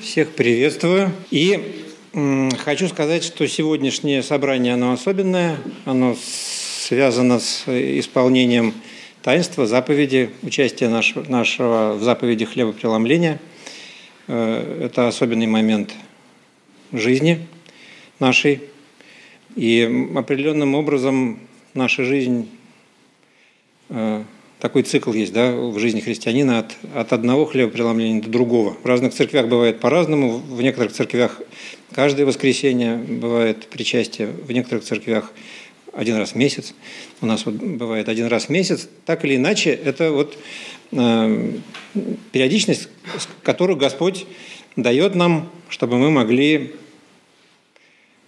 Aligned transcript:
Всех 0.00 0.30
приветствую. 0.30 1.12
И 1.30 1.84
хочу 2.64 2.88
сказать, 2.88 3.22
что 3.22 3.46
сегодняшнее 3.46 4.22
собрание, 4.22 4.72
оно 4.72 4.92
особенное. 4.92 5.58
Оно 5.84 6.16
связано 6.16 7.38
с 7.38 7.64
исполнением 7.68 8.72
таинства, 9.20 9.66
заповеди, 9.66 10.30
участия 10.40 10.88
нашего, 10.88 11.28
нашего 11.28 11.96
в 11.96 12.02
заповеди 12.02 12.46
хлебопреломления. 12.46 13.40
Э, 14.26 14.84
это 14.86 15.06
особенный 15.06 15.46
момент 15.46 15.92
жизни 16.92 17.46
нашей. 18.20 18.62
И 19.54 20.08
определенным 20.16 20.76
образом 20.76 21.40
наша 21.74 22.04
жизнь 22.04 22.48
э, 23.90 24.24
такой 24.60 24.82
цикл 24.82 25.12
есть 25.12 25.32
да, 25.32 25.52
в 25.52 25.78
жизни 25.78 26.00
христианина 26.00 26.60
от, 26.60 26.76
от 26.94 27.12
одного 27.12 27.46
хлебопреломления 27.46 28.22
до 28.22 28.28
другого. 28.28 28.76
В 28.82 28.86
разных 28.86 29.14
церквях 29.14 29.48
бывает 29.48 29.80
по-разному. 29.80 30.38
В 30.38 30.60
некоторых 30.62 30.92
церквях 30.92 31.40
каждое 31.92 32.26
воскресенье 32.26 32.96
бывает 32.96 33.66
причастие, 33.68 34.28
в 34.28 34.52
некоторых 34.52 34.84
церквях 34.84 35.32
один 35.92 36.16
раз 36.16 36.32
в 36.32 36.34
месяц. 36.36 36.74
У 37.20 37.26
нас 37.26 37.46
вот 37.46 37.54
бывает 37.54 38.08
один 38.08 38.26
раз 38.26 38.44
в 38.44 38.48
месяц. 38.50 38.88
Так 39.06 39.24
или 39.24 39.36
иначе, 39.36 39.70
это 39.70 40.12
вот 40.12 40.36
э, 40.92 41.52
периодичность, 42.30 42.88
которую 43.42 43.76
Господь 43.76 44.26
дает 44.76 45.14
нам, 45.14 45.50
чтобы 45.68 45.98
мы 45.98 46.10
могли 46.10 46.74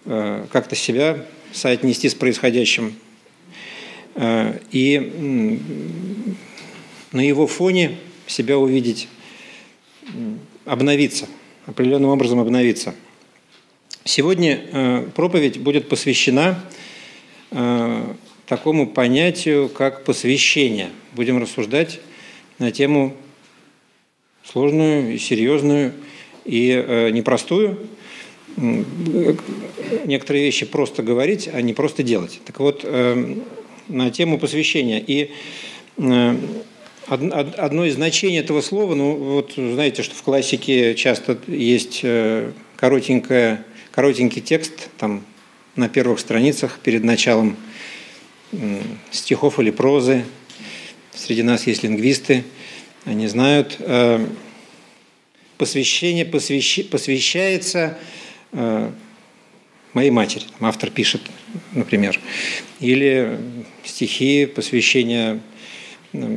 э, 0.05 0.45
как-то 0.51 0.75
себя 0.75 1.25
соотнести 1.53 2.09
с 2.09 2.15
происходящим 2.15 2.95
и 4.15 5.59
на 7.11 7.21
его 7.21 7.47
фоне 7.47 7.97
себя 8.27 8.57
увидеть, 8.57 9.07
обновиться, 10.65 11.27
определенным 11.65 12.09
образом 12.09 12.39
обновиться. 12.39 12.93
Сегодня 14.05 14.61
э, 14.71 15.07
проповедь 15.15 15.59
будет 15.59 15.87
посвящена 15.87 16.63
э, 17.51 18.13
такому 18.47 18.87
понятию, 18.87 19.69
как 19.69 20.03
посвящение. 20.03 20.89
Будем 21.13 21.41
рассуждать 21.41 22.01
на 22.59 22.71
тему 22.71 23.15
сложную 24.43 25.13
и 25.13 25.17
серьезную 25.17 25.93
и 26.43 27.09
непростую. 27.13 27.87
Некоторые 30.05 30.45
вещи 30.45 30.65
просто 30.65 31.01
говорить, 31.01 31.49
а 31.51 31.61
не 31.61 31.73
просто 31.73 32.03
делать. 32.03 32.41
Так 32.45 32.59
вот, 32.59 32.85
на 33.87 34.09
тему 34.11 34.37
посвящения. 34.37 34.99
И 34.99 35.31
э, 35.97 36.37
одно 37.07 37.85
из 37.85 37.95
значений 37.95 38.39
этого 38.39 38.61
слова, 38.61 38.95
ну 38.95 39.15
вот 39.15 39.53
знаете, 39.55 40.03
что 40.03 40.15
в 40.15 40.23
классике 40.23 40.95
часто 40.95 41.37
есть 41.47 42.01
э, 42.03 42.51
коротенькое, 42.75 43.63
коротенький 43.91 44.41
текст 44.41 44.89
там 44.97 45.23
на 45.75 45.89
первых 45.89 46.19
страницах 46.19 46.79
перед 46.83 47.03
началом 47.03 47.57
стихов 49.11 49.59
или 49.59 49.71
прозы. 49.71 50.23
Среди 51.15 51.43
нас 51.43 51.65
есть 51.67 51.83
лингвисты, 51.83 52.43
они 53.05 53.27
знают. 53.27 53.77
Э, 53.79 54.25
посвящение 55.57 56.25
посвящ, 56.25 56.85
посвящается 56.89 57.97
моей 59.93 60.11
матери. 60.11 60.45
Автор 60.59 60.89
пишет, 60.89 61.21
например. 61.73 62.19
Или 62.79 63.37
стихи, 63.83 64.45
посвящения, 64.45 65.39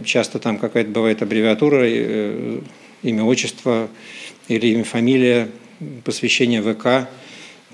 часто 0.05 0.39
там 0.39 0.59
какая-то 0.59 0.91
бывает 0.91 1.23
аббревиатура, 1.23 1.83
э, 1.85 2.61
имя, 3.03 3.25
отчество 3.25 3.89
или 4.49 4.69
имя, 4.69 4.85
фамилия, 4.85 5.49
посвящение 6.05 6.63
ВК, 6.63 7.09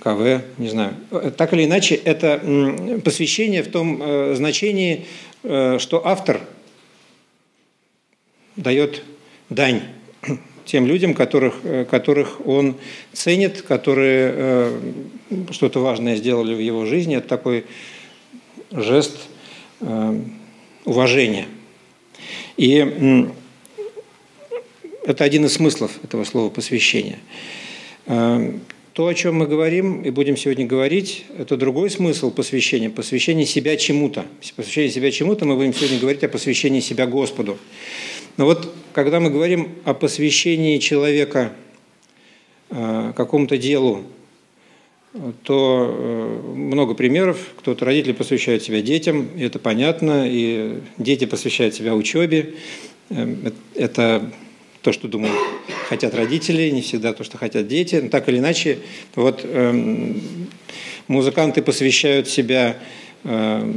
КВ, 0.03 0.43
не 0.59 0.69
знаю. 0.69 0.95
Так 1.37 1.53
или 1.53 1.65
иначе, 1.65 1.95
это 1.95 2.41
посвящение 3.05 3.63
в 3.63 3.71
том 3.71 4.03
э, 4.03 4.35
значении, 4.35 5.07
э, 5.45 5.79
что 5.79 6.07
автор 6.07 6.41
дает 8.57 9.03
дань 9.49 9.83
тем 10.65 10.87
людям, 10.87 11.15
которых, 11.15 11.55
которых 11.91 12.47
он 12.47 12.77
ценит, 13.13 13.63
которые 13.63 14.73
что-то 15.51 15.81
важное 15.81 16.17
сделали 16.17 16.55
в 16.55 16.61
его 16.61 16.85
жизни. 16.87 17.17
Это 17.17 17.29
такой 17.29 17.65
жест 18.71 19.17
Э, 19.83 20.17
уважения. 20.85 21.47
И 22.57 23.27
это 25.05 25.25
один 25.25 25.45
из 25.47 25.55
смыслов 25.55 25.99
этого 26.05 26.25
слова 26.25 26.51
посвящения. 26.51 27.19
Э, 28.07 28.53
то, 28.93 29.07
о 29.07 29.15
чем 29.15 29.37
мы 29.37 29.47
говорим 29.47 30.03
и 30.03 30.11
будем 30.11 30.37
сегодня 30.37 30.67
говорить, 30.67 31.25
это 31.37 31.57
другой 31.57 31.91
смысл 31.91 32.31
посвящения, 32.31 32.91
посвящение 32.91 33.47
себя 33.47 33.77
чему-то. 33.77 34.25
Посвящение 34.55 34.93
себя 34.93 35.11
чему-то 35.11 35.47
мы 35.47 35.57
будем 35.57 35.75
сегодня 35.75 35.99
говорить 35.99 36.23
о 36.23 36.29
посвящении 36.29 36.81
себя 36.81 37.07
Господу. 37.07 37.59
Но 38.37 38.47
вот 38.47 38.73
когда 38.93 39.21
мы 39.21 39.31
говорим 39.31 39.71
о 39.85 39.95
посвящении 39.95 40.79
человека 40.79 41.53
э, 42.71 43.13
какому-то 43.15 43.59
делу, 43.59 44.05
то 45.43 45.89
э, 45.89 46.53
много 46.55 46.95
примеров. 46.95 47.39
Кто-то 47.59 47.85
родители 47.85 48.13
посвящают 48.13 48.63
себя 48.63 48.81
детям, 48.81 49.29
и 49.37 49.43
это 49.43 49.59
понятно, 49.59 50.27
и 50.27 50.81
дети 50.97 51.27
посвящают 51.27 51.75
себя 51.75 51.95
учебе. 51.95 52.55
Эм, 53.11 53.53
это 53.75 54.33
то, 54.81 54.93
что, 54.93 55.09
думаю, 55.09 55.33
хотят 55.89 56.15
родители, 56.15 56.71
не 56.71 56.81
всегда 56.81 57.13
то, 57.13 57.25
что 57.25 57.37
хотят 57.37 57.69
дети. 57.69 57.97
Но 57.97 58.09
так 58.09 58.29
или 58.29 58.39
иначе, 58.39 58.79
вот 59.15 59.43
э, 59.45 60.15
музыканты 61.09 61.61
посвящают 61.61 62.29
себя 62.29 62.79
э, 63.25 63.73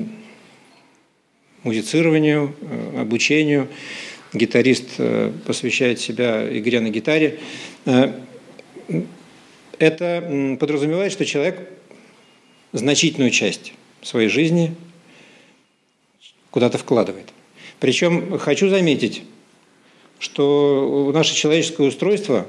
музицированию, 1.63 2.55
э, 2.61 3.01
обучению, 3.01 3.67
гитарист 4.35 4.89
э, 4.97 5.31
посвящает 5.45 5.99
себя 5.99 6.45
игре 6.57 6.79
на 6.79 6.89
гитаре. 6.89 7.39
Э, 7.85 8.11
это 9.79 10.57
подразумевает, 10.59 11.11
что 11.11 11.25
человек 11.25 11.69
значительную 12.71 13.31
часть 13.31 13.73
своей 14.01 14.29
жизни 14.29 14.75
куда-то 16.51 16.77
вкладывает. 16.77 17.29
Причем 17.79 18.37
хочу 18.37 18.69
заметить, 18.69 19.23
что 20.19 21.11
наше 21.13 21.35
человеческое 21.35 21.87
устройство 21.87 22.45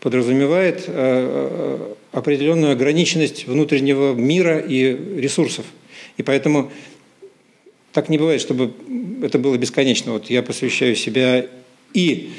подразумевает 0.00 0.84
э, 0.86 1.94
определенную 2.12 2.72
ограниченность 2.72 3.46
внутреннего 3.46 4.14
мира 4.14 4.58
и 4.58 5.20
ресурсов. 5.20 5.66
И 6.16 6.22
поэтому 6.22 6.70
так 7.96 8.08
не 8.08 8.18
бывает, 8.18 8.40
чтобы 8.40 8.72
это 9.22 9.40
было 9.40 9.56
бесконечно. 9.56 10.12
Вот 10.12 10.30
я 10.30 10.42
посвящаю 10.42 10.94
себя 10.94 11.46
и 11.92 12.30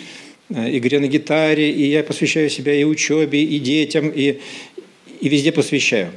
Э, 0.50 0.78
игре 0.78 1.00
на 1.00 1.08
гитаре, 1.08 1.72
и 1.72 1.90
я 1.90 2.04
посвящаю 2.04 2.50
себя 2.50 2.74
и 2.74 2.86
учебе, 2.86 3.44
и 3.44 3.60
детям, 3.60 4.10
и, 4.10 4.40
и 5.20 5.30
везде 5.30 5.52
посвящаю. 5.52 6.12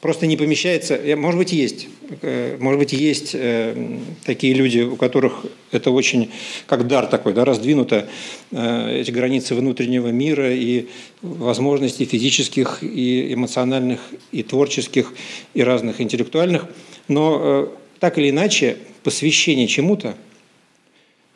Просто 0.00 0.26
не 0.26 0.36
помещается, 0.36 0.98
может 1.16 1.38
быть, 1.38 1.52
есть, 1.52 1.86
э, 2.22 2.56
может 2.58 2.78
быть, 2.78 2.94
есть 2.94 3.32
э, 3.34 3.98
такие 4.24 4.54
люди, 4.54 4.80
у 4.80 4.96
которых 4.96 5.44
это 5.70 5.90
очень, 5.90 6.30
как 6.66 6.86
дар 6.86 7.06
такой, 7.06 7.34
да, 7.34 7.44
раздвинуто, 7.44 8.08
эти 8.50 9.10
границы 9.10 9.54
внутреннего 9.54 10.08
мира 10.08 10.52
и 10.52 10.86
возможностей 11.20 12.06
физических, 12.06 12.78
и 12.82 13.34
эмоциональных, 13.34 14.00
и 14.32 14.42
творческих, 14.42 15.12
и 15.52 15.62
разных 15.62 16.00
интеллектуальных. 16.00 16.66
Но 17.08 17.70
так 18.02 18.18
или 18.18 18.30
иначе, 18.30 18.78
посвящение 19.04 19.68
чему-то– 19.68 20.16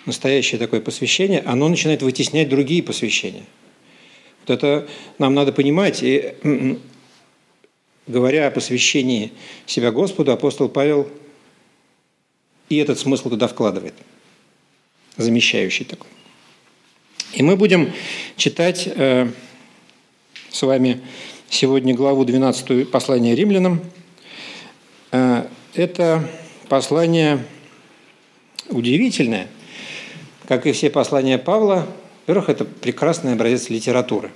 настоящее 0.04 0.58
такое 0.58 0.80
посвящение, 0.80 1.40
оно 1.40 1.68
начинает 1.68 2.02
вытеснять 2.02 2.48
другие 2.48 2.82
посвящения. 2.82 3.44
Вот 4.40 4.54
это 4.54 4.88
нам 5.18 5.32
надо 5.34 5.52
понимать. 5.52 6.02
И 6.02 6.34
говоря 8.08 8.48
о 8.48 8.50
посвящении 8.50 9.32
себя 9.64 9.92
Господу, 9.92 10.32
апостол 10.32 10.68
Павел 10.68 11.08
и 12.68 12.78
этот 12.78 12.98
смысл 12.98 13.30
туда 13.30 13.46
вкладывает, 13.46 13.94
замещающий 15.16 15.84
такой. 15.84 16.08
И 17.32 17.44
мы 17.44 17.56
будем 17.56 17.92
читать 18.36 18.88
э, 18.88 19.30
с 20.50 20.62
вами 20.62 21.00
сегодня 21.48 21.94
главу 21.94 22.24
12 22.24 22.90
послания 22.90 23.36
римлянам. 23.36 23.80
Э, 25.12 25.46
это 25.74 26.28
послание 26.68 27.44
удивительное– 28.68 29.48
как 30.46 30.66
и 30.66 30.72
все 30.72 30.90
послания 30.90 31.38
Павла, 31.38 31.86
во-первых, 32.26 32.48
это 32.48 32.64
прекрасный 32.64 33.32
образец 33.32 33.68
литературы. 33.68 34.30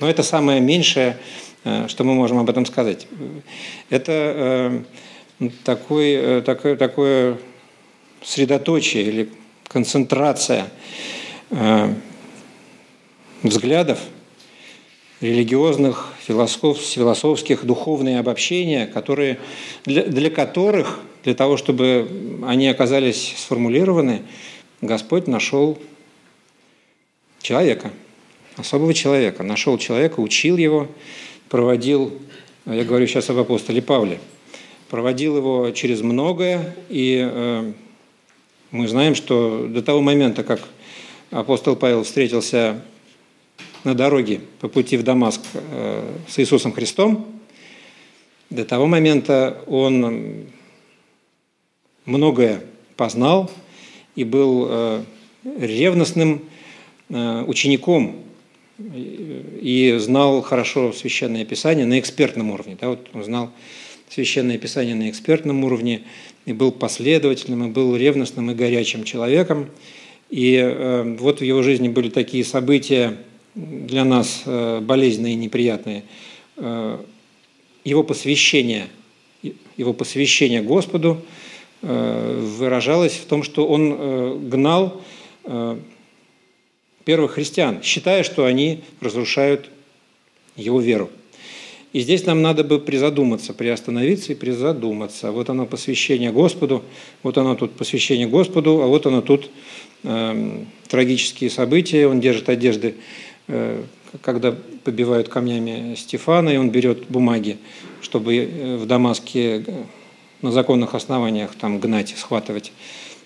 Но 0.00 0.08
это 0.08 0.22
самое 0.22 0.60
меньшее, 0.60 1.18
э, 1.64 1.88
что 1.88 2.04
мы 2.04 2.14
можем 2.14 2.38
об 2.38 2.48
этом 2.48 2.66
сказать. 2.66 3.06
Это 3.90 4.82
э, 5.40 5.50
такой, 5.62 6.12
э, 6.12 6.42
такое, 6.42 6.76
такое 6.76 7.38
средоточие 8.22 9.04
или 9.04 9.30
концентрация 9.68 10.70
взглядов, 13.42 13.98
религиозных, 15.20 16.13
философ, 16.26 16.78
философских, 16.78 17.64
духовные 17.64 18.18
обобщения, 18.18 18.86
которые, 18.86 19.38
для, 19.84 20.04
для 20.04 20.30
которых, 20.30 21.00
для 21.22 21.34
того, 21.34 21.56
чтобы 21.56 22.40
они 22.46 22.68
оказались 22.68 23.34
сформулированы, 23.36 24.22
Господь 24.80 25.26
нашел 25.26 25.78
человека, 27.40 27.90
особого 28.56 28.94
человека. 28.94 29.42
Нашел 29.42 29.78
человека, 29.78 30.20
учил 30.20 30.56
его, 30.56 30.88
проводил, 31.48 32.12
я 32.66 32.84
говорю 32.84 33.06
сейчас 33.06 33.28
об 33.30 33.38
апостоле 33.38 33.82
Павле, 33.82 34.18
проводил 34.88 35.36
его 35.36 35.70
через 35.72 36.00
многое, 36.00 36.74
и 36.88 37.26
э, 37.30 37.72
мы 38.70 38.88
знаем, 38.88 39.14
что 39.14 39.66
до 39.68 39.82
того 39.82 40.00
момента, 40.00 40.42
как 40.42 40.60
апостол 41.30 41.76
Павел 41.76 42.02
встретился 42.02 42.82
на 43.84 43.94
дороге 43.94 44.40
по 44.60 44.68
пути 44.68 44.96
в 44.96 45.02
Дамаск 45.02 45.42
э, 45.52 46.16
с 46.26 46.38
Иисусом 46.38 46.72
Христом, 46.72 47.26
до 48.50 48.64
того 48.64 48.86
момента 48.86 49.62
он 49.66 50.46
многое 52.06 52.62
познал 52.96 53.50
и 54.16 54.24
был 54.24 54.66
э, 54.68 55.04
ревностным 55.58 56.44
э, 57.10 57.44
учеником 57.46 58.16
и 58.78 59.96
знал 60.00 60.40
хорошо 60.42 60.92
Священное 60.92 61.44
Писание 61.44 61.86
на 61.86 62.00
экспертном 62.00 62.50
уровне. 62.50 62.76
Да, 62.80 62.88
вот 62.88 63.08
он 63.12 63.22
знал 63.22 63.50
Священное 64.08 64.58
Писание 64.58 64.94
на 64.94 65.10
экспертном 65.10 65.62
уровне 65.62 66.02
и 66.46 66.52
был 66.52 66.72
последовательным, 66.72 67.68
и 67.68 67.70
был 67.70 67.94
ревностным 67.94 68.50
и 68.50 68.54
горячим 68.54 69.04
человеком. 69.04 69.68
И 70.28 71.14
вот 71.20 71.38
в 71.38 71.44
его 71.44 71.62
жизни 71.62 71.88
были 71.88 72.08
такие 72.08 72.44
события 72.44 73.16
для 73.54 74.04
нас 74.04 74.42
э, 74.46 74.80
болезненные 74.80 75.34
и 75.34 75.36
неприятные. 75.36 76.04
Э, 76.56 76.98
его 77.84 78.02
посвящение, 78.02 78.88
его 79.76 79.92
посвящение 79.92 80.62
Господу 80.62 81.22
э, 81.82 82.40
выражалось 82.58 83.14
в 83.14 83.26
том, 83.26 83.42
что 83.42 83.66
он 83.66 84.48
гнал 84.48 85.02
первых 87.04 87.32
христиан, 87.32 87.82
считая, 87.82 88.22
что 88.22 88.46
они 88.46 88.82
разрушают 89.02 89.68
его 90.56 90.80
веру. 90.80 91.10
И 91.94 92.00
здесь 92.00 92.26
нам 92.26 92.42
надо 92.42 92.64
бы 92.64 92.80
призадуматься, 92.80 93.54
приостановиться 93.54 94.32
и 94.32 94.34
призадуматься. 94.34 95.30
Вот 95.30 95.48
оно 95.48 95.64
посвящение 95.64 96.32
Господу, 96.32 96.82
вот 97.22 97.38
оно 97.38 97.54
тут 97.54 97.76
посвящение 97.76 98.26
Господу, 98.26 98.82
а 98.82 98.86
вот 98.86 99.06
оно 99.06 99.22
тут 99.22 99.48
э, 100.02 100.64
трагические 100.88 101.50
события. 101.50 102.08
Он 102.08 102.20
держит 102.20 102.48
одежды, 102.48 102.96
когда 104.22 104.52
побивают 104.84 105.28
камнями 105.28 105.94
Стефана, 105.96 106.50
и 106.50 106.56
он 106.56 106.70
берет 106.70 107.08
бумаги, 107.08 107.58
чтобы 108.00 108.36
э, 108.36 108.76
в 108.76 108.86
Дамаске 108.86 109.64
э, 109.66 109.84
на 110.40 110.52
законных 110.52 110.94
основаниях 110.94 111.54
там 111.54 111.80
гнать, 111.80 112.14
схватывать, 112.16 112.72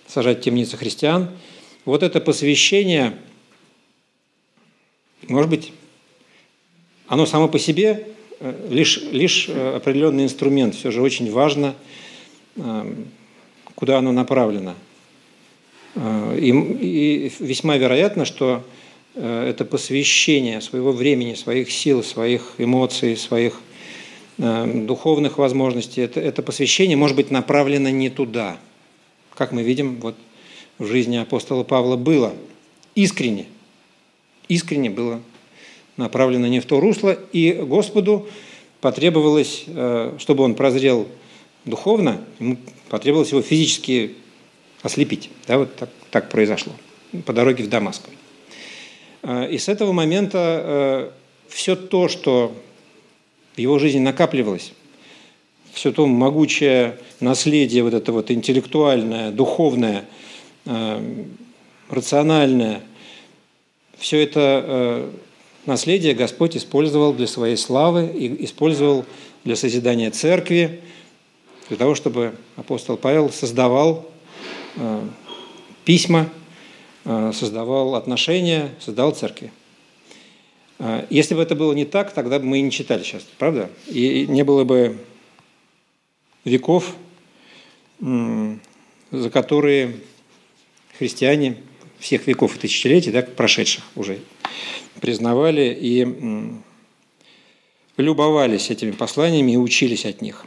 сажать 0.06 0.38
в 0.38 0.42
темницы 0.42 0.76
христиан. 0.76 1.28
Вот 1.84 2.02
это 2.02 2.20
посвящение– 2.20 3.14
может 5.28 5.50
быть, 5.50 5.72
оно 7.06 7.26
само 7.26 7.48
по 7.48 7.58
себе 7.58 8.06
э, 8.40 8.68
лишь, 8.70 9.02
лишь 9.12 9.48
э, 9.48 9.76
определенный 9.76 10.24
инструмент, 10.24 10.74
все 10.74 10.90
же 10.90 11.02
очень 11.02 11.30
важно, 11.30 11.74
э, 12.56 12.94
куда 13.74 13.98
оно 13.98 14.12
направлено. 14.12 14.74
И, 16.36 16.50
и 16.50 17.32
весьма 17.40 17.76
вероятно, 17.76 18.24
что 18.24 18.62
это 19.14 19.64
посвящение 19.64 20.60
своего 20.60 20.93
времени, 20.93 21.34
своих 21.34 21.70
сил, 21.70 22.02
своих 22.02 22.55
эмоций, 22.58 23.16
своих 23.16 23.60
духовных 24.37 25.38
возможностей, 25.38 26.02
это, 26.02 26.20
это 26.20 26.43
посвящение 26.43 26.96
может 26.96 27.16
быть 27.16 27.32
направлено 27.32 27.90
не 27.90 28.08
туда, 28.08 28.56
как 29.34 29.50
мы 29.50 29.64
видим 29.64 29.99
вот 30.00 30.14
в 30.78 30.87
жизни 30.87 31.16
апостола 31.16 31.64
Павла 31.64 31.96
было 31.96 32.32
искренне– 32.94 33.46
искренне 34.49 34.90
было 34.90 35.20
направлено 35.96 36.46
не 36.46 36.61
в 36.61 36.66
то 36.66 36.81
русло, 36.81 37.16
и 37.32 37.52
Господу 37.52 38.28
потребовалось, 38.81 39.64
э, 39.66 40.16
чтобы 40.19 40.44
он 40.44 40.54
прозрел 40.54 41.08
духовно, 41.64 42.25
ему 42.38 42.56
потребовалось 42.88 43.31
его 43.31 43.43
физически 43.43 44.14
ослепить. 44.82 45.31
Да, 45.46 45.58
вот 45.58 45.75
так, 45.76 45.90
так 46.11 46.31
произошло 46.31 46.72
по 47.25 47.32
дороге 47.32 47.64
в 47.64 47.69
Дамаск. 47.69 48.02
Э, 49.22 49.48
и 49.50 49.58
с 49.58 49.68
этого 49.68 49.92
момента 49.92 50.38
э, 50.38 51.10
все 51.48 51.76
то, 51.76 52.08
что 52.08 52.54
в 53.54 53.58
его 53.58 53.78
жизни 53.78 54.00
накапливалось, 54.00 54.72
все 55.72 55.92
то 55.92 56.06
могучее 56.06 56.98
наследие, 57.20 57.82
вот 57.82 57.94
это 57.94 58.12
вот 58.12 58.30
интеллектуальное, 58.30 59.30
духовное, 59.30 60.04
рациональное– 61.88 62.82
все 63.98 64.22
это 64.22 64.64
э, 64.64 65.10
наследие 65.66 66.14
Господь 66.14 66.56
использовал 66.56 67.12
для 67.12 67.26
своей 67.26 67.56
славы 67.56 68.06
и 68.06 68.44
использовал 68.44 69.04
для 69.44 69.56
созидания 69.56 70.10
церкви, 70.12 70.80
для 71.68 71.76
того, 71.76 71.94
чтобы 71.96 72.34
апостол 72.56 72.96
Павел 72.96 73.30
создавал 73.30 74.08
э, 74.76 75.02
письма, 75.84 76.28
э, 76.30 76.38
создавал 77.32 77.94
отношения, 77.94 78.75
создавал 78.81 79.14
церкви. 79.14 79.50
Если 81.08 81.34
бы 81.34 81.43
это 81.43 81.55
было 81.55 81.72
не 81.72 81.87
так, 81.87 82.12
тогда 82.12 82.38
бы 82.38 82.44
мы 82.44 82.58
и 82.58 82.62
не 82.62 82.70
читали 82.70 83.02
сейчас, 83.02 83.22
правда? 83.38 83.70
И 83.87 84.26
не 84.28 84.44
было 84.44 84.64
бы 84.64 84.99
веков, 86.44 86.94
за 87.99 89.31
которые 89.32 89.96
христиане 90.99 91.56
всех 91.99 92.26
веков 92.26 92.56
и 92.56 92.58
тысячелетий, 92.58 93.11
да, 93.11 93.22
прошедших 93.22 93.84
уже, 93.96 94.20
признавали 95.00 95.76
и 95.81 96.06
любовались 97.96 98.70
этими 98.70 98.90
посланиями 98.90 99.52
и 99.52 99.56
учились 99.56 100.04
от 100.04 100.20
них. 100.20 100.44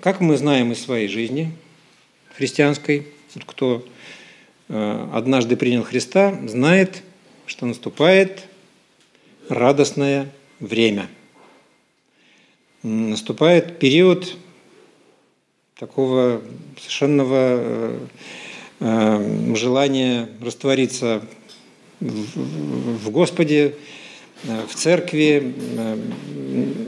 Как 0.00 0.20
мы 0.20 0.36
знаем 0.36 0.70
из 0.70 0.82
своей 0.82 1.08
жизни 1.08 1.50
христианской, 2.38 3.08
кто 3.46 3.84
э, 4.68 5.08
однажды 5.12 5.56
принял 5.56 5.82
Христа, 5.82 6.38
знает, 6.46 7.02
что 7.46 7.66
наступает 7.66 8.44
радостное 9.48 10.30
время. 10.60 11.08
Наступает 12.84 13.80
период 13.80 14.36
такого 15.80 16.40
совершенного 16.78 17.58
э, 17.58 17.98
э, 18.80 19.54
желания 19.56 20.28
раствориться 20.40 21.22
в 21.98 23.10
Господе, 23.10 23.74
в 24.44 24.72
церкви, 24.76 25.52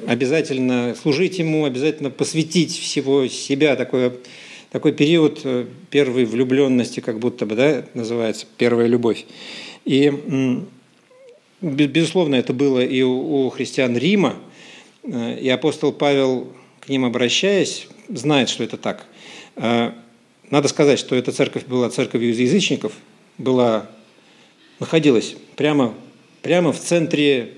обязательно 0.07 0.95
служить 0.95 1.41
Ему, 1.41 1.65
обязательно 1.65 2.09
посвятить 2.09 2.79
всего 2.79 3.27
себя, 3.27 3.75
такой, 3.75 4.13
такой 4.71 4.93
период 4.93 5.45
первой 5.91 6.25
влюбленности, 6.25 7.01
как 7.01 7.19
будто 7.19 7.47
бы, 7.47 7.57
да, 7.57 7.85
называется, 7.95 8.47
первая 8.57 8.87
любовь. 8.87 9.27
И, 9.85 10.13
безусловно, 11.61 12.37
это 12.37 12.53
было 12.53 12.85
и 12.85 13.03
у 13.03 13.49
христиан 13.51 13.97
Рима, 13.97 14.37
и 15.03 15.49
апостол 15.49 15.93
Павел, 15.93 16.53
к 16.81 16.89
ним 16.89 17.05
обращаясь, 17.05 17.89
знает, 18.09 18.49
что 18.49 18.65
это 18.65 18.77
так. 18.77 19.07
А, 19.57 19.95
надо 20.51 20.69
сказать, 20.69 20.99
что 20.99 21.15
эта 21.15 21.33
церковь 21.33 21.67
была 21.67 21.91
церковью 21.91 22.35
язычников, 22.35 22.93
была, 23.39 23.89
находилась 24.79 25.37
прямо, 25.57 25.95
прямо 26.43 26.73
в 26.73 26.81
центре 26.81 27.55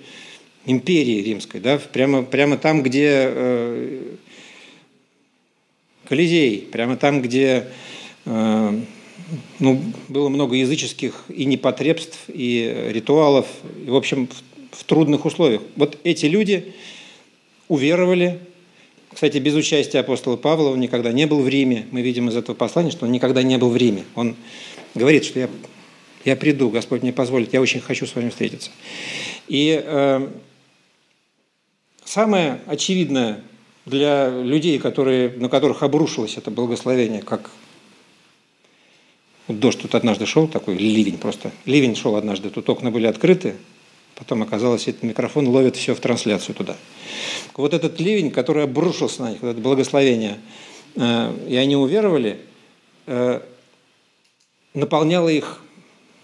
империи 0.67 1.23
римской, 1.23 1.61
да, 1.61 1.79
прямо, 1.79 2.23
прямо 2.23 2.57
там, 2.57 2.83
где 2.83 3.09
э, 3.11 4.01
Колизей, 6.13 6.69
прямо 6.71 6.99
там, 6.99 7.23
где 7.23 7.69
э, 8.27 8.81
ну, 9.59 9.83
было 10.09 10.29
много 10.29 10.57
языческих 10.57 11.25
и 11.35 11.47
непотребств, 11.47 12.19
и 12.29 12.91
ритуалов, 12.91 13.47
и, 13.87 13.89
в 13.89 13.97
общем, 13.97 14.29
в, 14.29 14.77
в 14.77 14.85
трудных 14.85 15.25
условиях. 15.25 15.63
Вот 15.75 15.99
эти 16.05 16.27
люди 16.27 16.75
уверовали 17.69 18.41
кстати, 19.09 19.39
без 19.39 19.55
участия 19.55 20.01
апостола 20.01 20.37
Павла 20.37 20.69
он 20.69 20.81
никогда 20.81 21.13
не 21.13 21.27
был 21.27 21.41
в 21.41 21.49
Риме. 21.49 21.87
Мы 21.93 22.03
видим 22.03 22.29
из 22.29 22.37
этого 22.37 22.55
послания, 22.55 22.91
что 22.91 23.07
он 23.07 23.13
никогда 23.13 23.43
не 23.43 23.57
был 23.57 23.71
в 23.71 23.77
Риме. 23.77 24.05
Он 24.15 24.37
говорит, 24.95 25.25
что 25.25 25.41
я, 25.41 25.49
я 26.27 26.37
приду, 26.37 26.69
Господь 26.69 27.01
мне 27.01 27.13
позволит, 27.15 27.55
я 27.55 27.63
очень 27.63 27.81
хочу 27.81 28.07
с 28.07 28.15
вами 28.15 28.29
встретиться. 28.29 28.71
И 29.49 29.83
э, 29.83 30.29
самое 32.05 32.61
очевидное 32.67 33.43
для 33.87 34.29
людей, 34.29 34.79
которые, 34.79 35.31
на 35.31 35.49
которых 35.49 35.83
обрушилось 35.83 36.37
это 36.37 36.51
благословение, 36.51 37.23
как 37.23 37.51
дождь 39.49 39.81
тут 39.81 39.95
однажды 39.95 40.27
шел, 40.27 40.47
такой 40.47 40.77
ливень 40.77 41.19
просто. 41.19 41.51
Ливень 41.65 41.97
шел 41.97 42.17
однажды, 42.17 42.51
тут 42.51 42.69
окна 42.69 42.91
были 42.91 43.07
открыты, 43.07 43.57
потом 44.15 44.43
оказалось, 44.43 44.87
этот 44.89 45.03
микрофон 45.03 45.49
ловит 45.49 45.77
все 45.77 45.95
в 45.95 46.01
трансляцию 46.01 46.55
туда. 46.55 46.77
Вот 47.55 47.75
этот 47.75 48.01
ливень, 48.01 48.31
который 48.31 48.65
обрушился 48.65 49.23
на 49.23 49.31
них, 49.31 49.43
вот 49.43 49.51
это 49.51 49.61
благословение, 49.61 50.39
э, 50.95 51.35
и 51.49 51.57
они 51.57 51.77
уверовали, 51.77 52.41
э, 53.07 53.41
наполняло 54.75 55.29
их 55.29 55.61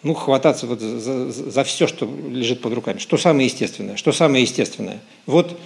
ну, 0.03 0.15
хвататься 0.15 0.67
вот 0.67 0.81
за, 0.81 1.00
за, 1.00 1.31
за 1.31 1.65
все, 1.65 1.87
что 1.87 2.09
лежит 2.31 2.61
под 2.61 2.73
руками. 2.73 2.99
Что 2.99 3.17
самое 3.17 3.47
естественное? 3.47 3.97
Что 3.97 4.12
самое 4.12 4.43
естественное? 4.43 5.00
Вот 5.27 5.59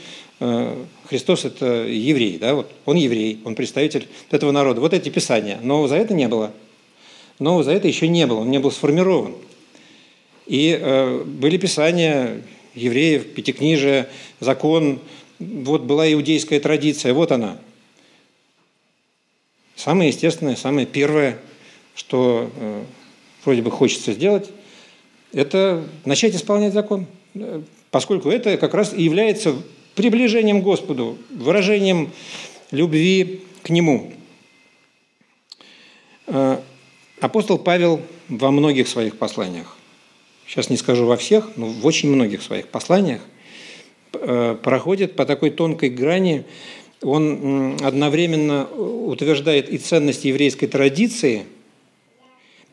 Христос– 1.09 1.45
это 1.45 1.85
еврей, 1.85 2.39
да, 2.39 2.55
вот 2.55 2.71
он 2.85 2.97
еврей, 2.97 3.41
он 3.45 3.55
представитель 3.55 4.09
этого 4.31 4.51
народа. 4.51 4.81
Вот 4.81 4.95
эти 4.95 5.09
писания. 5.09 5.59
Но 5.63 5.87
за 5.87 5.97
это 5.97 6.15
не 6.15 6.27
было. 6.27 6.53
Но 7.39 7.63
за 7.63 7.73
это 7.73 7.87
еще 7.87 8.09
не 8.09 8.27
было, 8.27 8.41
он 8.41 8.51
не 8.51 8.59
был 8.59 8.71
сформирован. 8.71 9.35
И 10.47 10.77
э, 10.81 11.23
были 11.25 11.59
писания 11.59 12.43
евреев, 12.75 13.35
пятикнижие, 13.35 14.09
закон, 14.41 14.99
вот 15.39 15.83
была 15.83 16.11
иудейская 16.13 16.61
традиция, 16.61 17.15
вот 17.15 17.31
она. 17.31 17.59
Самое 19.77 20.09
естественное, 20.09 20.57
самое 20.57 20.87
первое, 20.87 21.39
что 21.95 22.51
э, 22.57 22.85
вроде 23.45 23.63
бы 23.63 23.71
хочется 23.71 24.13
сделать, 24.13 24.51
это 25.33 25.85
начать 26.05 26.35
исполнять 26.35 26.73
закон, 26.73 27.07
поскольку 27.91 28.31
это 28.31 28.57
как 28.57 28.75
раз 28.75 28.93
и 28.93 29.03
является 29.03 29.55
приближением 29.95 30.61
к 30.61 30.65
Господу, 30.65 31.19
выражением 31.31 32.11
любви 32.71 33.43
к 33.63 33.71
Нему. 33.71 34.13
Э, 36.27 36.59
апостол 37.21 37.59
Павел 37.59 38.01
во 38.29 38.51
многих 38.51 38.89
своих 38.89 39.19
посланиях, 39.19 39.77
сейчас 40.47 40.71
не 40.71 40.77
скажу 40.77 41.07
во 41.07 41.17
всех, 41.17 41.51
но 41.57 41.67
в 41.67 41.85
очень 41.87 42.11
многих 42.11 42.43
своих 42.43 42.69
посланиях, 42.69 43.21
э, 44.15 44.57
проходит 44.63 45.17
по 45.17 45.27
такой 45.27 45.51
тонкой 45.51 45.91
грани, 45.91 46.45
он 47.03 47.79
одновременно 47.83 48.67
утверждает 48.67 49.69
и 49.69 49.79
ценность 49.79 50.25
еврейской 50.25 50.67
традиции, 50.67 51.45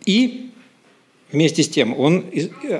и 0.05 0.49
Вместе 1.31 1.61
с 1.61 1.69
тем, 1.69 1.97
он 1.97 2.25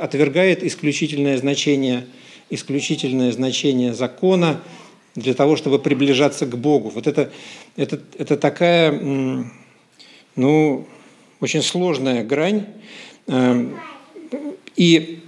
отвергает 0.02 0.64
исключительное 0.64 1.38
значение, 1.38 2.08
исключительное 2.50 3.32
значение 3.32 3.94
закона 3.94 4.62
для 5.16 5.34
того, 5.34 5.56
чтобы 5.56 5.80
приближаться 5.80 6.46
к 6.46 6.58
Богу. 6.58 6.90
Вот 6.90 7.08
это, 7.08 7.32
это, 7.76 8.02
это 8.18 8.38
такая, 8.38 8.92
ну, 10.36 10.88
очень 11.40 11.62
сложная 11.62 12.24
грань, 12.24 12.68
эм, 13.28 13.80
и 14.76 15.20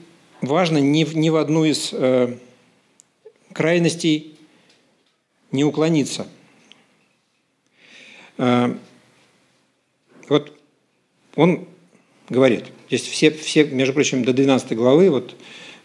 важно 0.42 0.78
ни, 0.78 1.04
ни 1.16 1.30
в 1.30 1.36
одну 1.36 1.66
из 1.66 1.90
э, 1.94 2.38
крайностей 3.54 4.36
не 5.52 5.64
уклониться. 5.64 6.28
Э, 8.38 8.76
вот 10.30 10.58
он 11.36 11.68
говорит– 12.30 12.66
Здесь 12.92 13.08
все, 13.08 13.32
все, 13.32 13.64
между 13.64 13.94
прочим, 13.94 14.26
до 14.26 14.34
12 14.34 14.76
главы, 14.76 15.10
вот 15.10 15.32
э, 15.32 15.36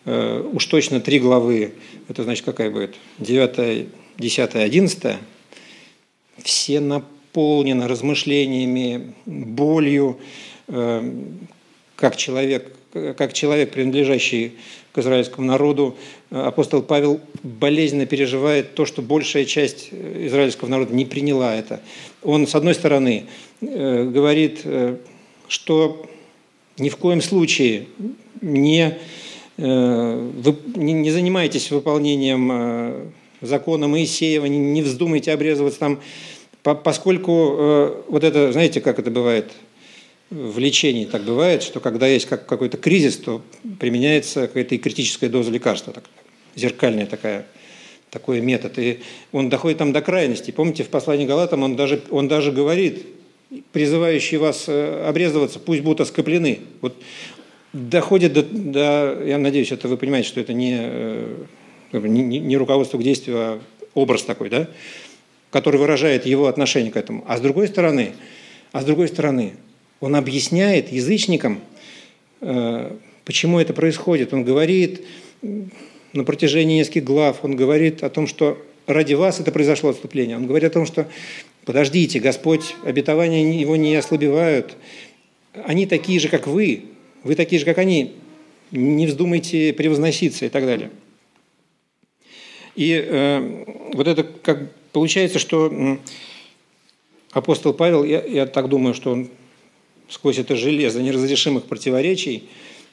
уж 0.06 0.66
точно 0.66 1.00
три 1.00 1.18
главы, 1.18 1.74
это 2.08 2.22
значит 2.22 2.44
какая 2.44 2.70
будет? 2.70 2.94
9, 3.18 3.88
10, 4.18 4.54
11, 4.54 5.16
все 6.42 6.80
наполнены 6.80 7.88
размышлениями, 7.88 9.14
болью, 9.26 10.18
э, 10.68 11.12
как 11.96 12.16
человек, 12.16 12.72
как 12.92 13.32
человек, 13.32 13.72
принадлежащий 13.72 14.54
к 14.92 14.98
израильскому 14.98 15.46
народу, 15.46 15.96
апостол 16.30 16.82
Павел 16.82 17.20
болезненно 17.42 18.06
переживает 18.06 18.74
то, 18.74 18.86
что 18.86 19.02
большая 19.02 19.44
часть 19.44 19.90
израильского 19.92 20.68
народа 20.68 20.94
не 20.94 21.04
приняла 21.04 21.54
это. 21.54 21.82
Он, 22.22 22.46
с 22.46 22.54
одной 22.54 22.74
стороны, 22.74 23.26
э, 23.60 24.04
говорит, 24.04 24.60
э, 24.64 24.96
что 25.48 26.06
ни 26.78 26.88
в 26.88 26.96
коем 26.96 27.20
случае 27.20 27.86
не, 28.40 28.88
э, 28.88 28.98
вы, 29.56 30.56
не, 30.76 31.10
занимайтесь 31.10 31.70
выполнением 31.70 32.50
э, 32.52 33.06
закона 33.40 33.88
Моисеева, 33.88 34.46
не, 34.46 34.82
вздумайте 34.82 35.32
обрезываться 35.32 35.78
там, 35.78 36.00
по, 36.62 36.74
поскольку 36.74 37.54
э, 37.56 38.02
вот 38.08 38.24
это, 38.24 38.52
знаете, 38.52 38.80
как 38.80 38.98
это 38.98 39.10
бывает, 39.10 39.50
в 40.30 40.58
лечении 40.58 41.04
так 41.04 41.22
бывает, 41.22 41.62
что 41.62 41.80
когда 41.80 42.06
есть 42.06 42.26
как, 42.26 42.46
какой-то 42.46 42.76
кризис, 42.76 43.16
то 43.16 43.42
применяется 43.78 44.48
какая-то 44.48 44.74
и 44.74 44.78
критическая 44.78 45.28
доза 45.28 45.50
лекарства, 45.50 45.92
так, 45.92 46.04
зеркальная 46.56 47.06
такая, 47.06 47.46
такой 48.10 48.40
метод. 48.40 48.78
И 48.78 49.00
он 49.32 49.48
доходит 49.48 49.78
там 49.78 49.92
до 49.92 50.02
крайности. 50.02 50.50
Помните, 50.50 50.82
в 50.82 50.88
послании 50.88 51.26
Галатам 51.26 51.62
он 51.62 51.76
даже, 51.76 52.02
он 52.10 52.28
даже 52.28 52.50
говорит, 52.50 53.06
призывающие 53.72 54.40
вас 54.40 54.64
э, 54.66 55.06
обрезываться, 55.06 55.60
пусть 55.60 55.82
будут 55.82 56.00
оскоплены. 56.00 56.60
Вот 56.80 56.96
доходит 57.76 58.32
до, 58.32 58.42
до, 58.42 59.22
я 59.24 59.38
надеюсь, 59.38 59.72
это 59.72 59.88
вы 59.88 59.96
понимаете, 59.96 60.28
что 60.28 60.40
это 60.40 60.52
не, 60.52 60.76
э, 60.78 61.44
не, 61.92 62.38
не 62.40 62.56
руководство 62.56 62.98
к 62.98 63.02
действию, 63.02 63.36
а 63.38 63.60
образ 63.94 64.22
такой, 64.22 64.50
да, 64.50 64.68
который 65.50 65.78
выражает 65.78 66.26
его 66.26 66.46
отношение 66.46 66.92
к 66.92 66.96
этому. 66.96 67.24
А 67.26 67.36
с 67.36 67.40
другой 67.40 67.68
стороны, 67.68 68.12
а 68.72 68.82
с 68.82 68.84
другой 68.84 69.08
стороны, 69.08 69.54
он 70.00 70.16
объясняет 70.16 70.92
язычникам, 70.92 71.60
э, 72.40 72.92
почему 73.24 73.60
это 73.60 73.72
происходит. 73.72 74.32
Он 74.32 74.44
говорит 74.44 75.02
на 76.12 76.24
протяжении 76.24 76.78
нескольких 76.78 77.04
глав, 77.04 77.44
он 77.44 77.56
говорит 77.56 78.02
о 78.02 78.10
том, 78.10 78.26
что 78.26 78.58
ради 78.86 79.14
вас 79.14 79.40
это 79.40 79.52
произошло 79.52 79.90
отступление. 79.90 80.36
Он 80.36 80.46
говорит 80.46 80.70
о 80.70 80.74
том, 80.74 80.86
что 80.86 81.06
Подождите, 81.66 82.20
Господь, 82.20 82.76
обетования 82.84 83.58
его 83.58 83.74
не 83.74 83.96
ослабевают. 83.96 84.76
Они 85.64 85.84
такие 85.84 86.20
же, 86.20 86.28
как 86.28 86.46
вы. 86.46 86.84
Вы 87.26 87.34
такие 87.34 87.58
же, 87.58 87.64
как 87.64 87.78
они. 87.78 88.14
Не 88.70 89.06
вздумайте 89.06 89.72
превозноситься 89.72 90.46
и 90.46 90.48
так 90.48 90.64
далее. 90.64 90.90
И 92.74 92.92
э, 92.92 93.64
вот 93.94 94.06
это 94.06 94.22
как 94.22 94.72
получается, 94.92 95.38
что 95.38 95.98
апостол 97.32 97.72
Павел, 97.72 98.04
я, 98.04 98.22
я 98.24 98.46
так 98.46 98.68
думаю, 98.68 98.94
что 98.94 99.12
он 99.12 99.28
сквозь 100.08 100.38
это 100.38 100.56
железо 100.56 101.02
неразрешимых 101.02 101.64
противоречий, 101.64 102.44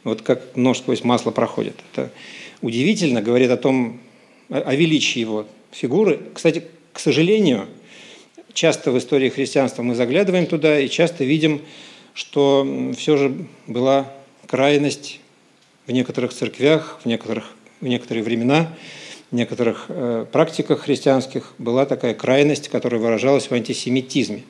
вот 0.04 0.22
как 0.22 0.56
нож 0.56 0.80
сквозь 0.80 1.04
масло 1.04 1.32
проходит. 1.32 1.76
Это 1.92 2.12
удивительно, 2.62 3.22
говорит 3.22 3.52
о 3.52 3.58
том, 3.58 4.00
о 4.50 4.74
величии 4.74 5.20
его 5.20 5.46
фигуры. 5.72 6.20
Кстати, 6.34 6.64
к 6.92 7.00
сожалению, 7.00 7.68
часто 8.54 8.92
в 8.92 8.98
истории 8.98 9.30
христианства 9.30 9.84
мы 9.84 9.96
заглядываем 9.96 10.46
туда 10.46 10.80
и 10.80 10.90
часто 10.90 11.24
видим, 11.24 11.62
что 12.14 12.92
все 12.98 13.18
же 13.18 13.34
была 13.68 14.12
крайность 14.48 15.20
в 15.88 15.92
некоторых 15.92 16.34
церквях, 16.34 17.00
в, 17.04 17.06
некоторых, 17.06 17.52
в 17.82 17.88
некоторые 17.88 18.24
времена, 18.24 18.74
в 19.32 19.36
некоторых 19.36 19.86
э, 19.90 20.26
практиках 20.32 20.82
христианских 20.82 21.54
была 21.58 21.86
такая 21.86 22.14
крайность, 22.14 22.70
которая 22.70 23.02
выражалась 23.02 23.50
в 23.50 23.52
антисемитизме. 23.52 24.44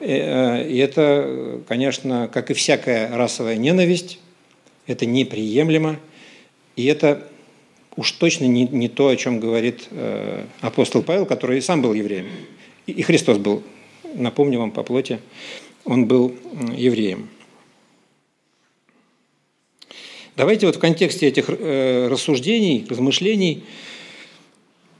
И, 0.00 0.06
э, 0.06 0.68
и 0.68 0.78
это, 0.78 1.60
конечно, 1.68 2.28
как 2.32 2.50
и 2.50 2.54
всякая 2.54 3.16
расовая 3.16 3.56
ненависть, 3.56 4.18
это 4.86 5.06
неприемлемо, 5.06 6.00
и 6.76 6.86
это 6.86 7.26
уж 7.96 8.12
точно 8.12 8.44
не, 8.44 8.66
не 8.66 8.88
то, 8.88 9.08
о 9.08 9.16
чем 9.16 9.40
говорит 9.40 9.88
э, 9.90 10.44
апостол 10.60 11.02
Павел, 11.02 11.26
который 11.26 11.58
и 11.58 11.60
сам 11.60 11.82
был 11.82 11.94
евреем. 11.94 12.26
И 12.86 13.02
Христос 13.02 13.38
был, 13.38 13.62
напомню 14.14 14.58
вам 14.58 14.70
по 14.70 14.82
плоти, 14.82 15.20
он 15.84 16.06
был 16.06 16.34
евреем. 16.74 17.28
Давайте 20.38 20.66
вот 20.66 20.76
в 20.76 20.78
контексте 20.78 21.26
этих 21.26 21.46
э, 21.48 22.06
рассуждений, 22.06 22.86
размышлений 22.88 23.64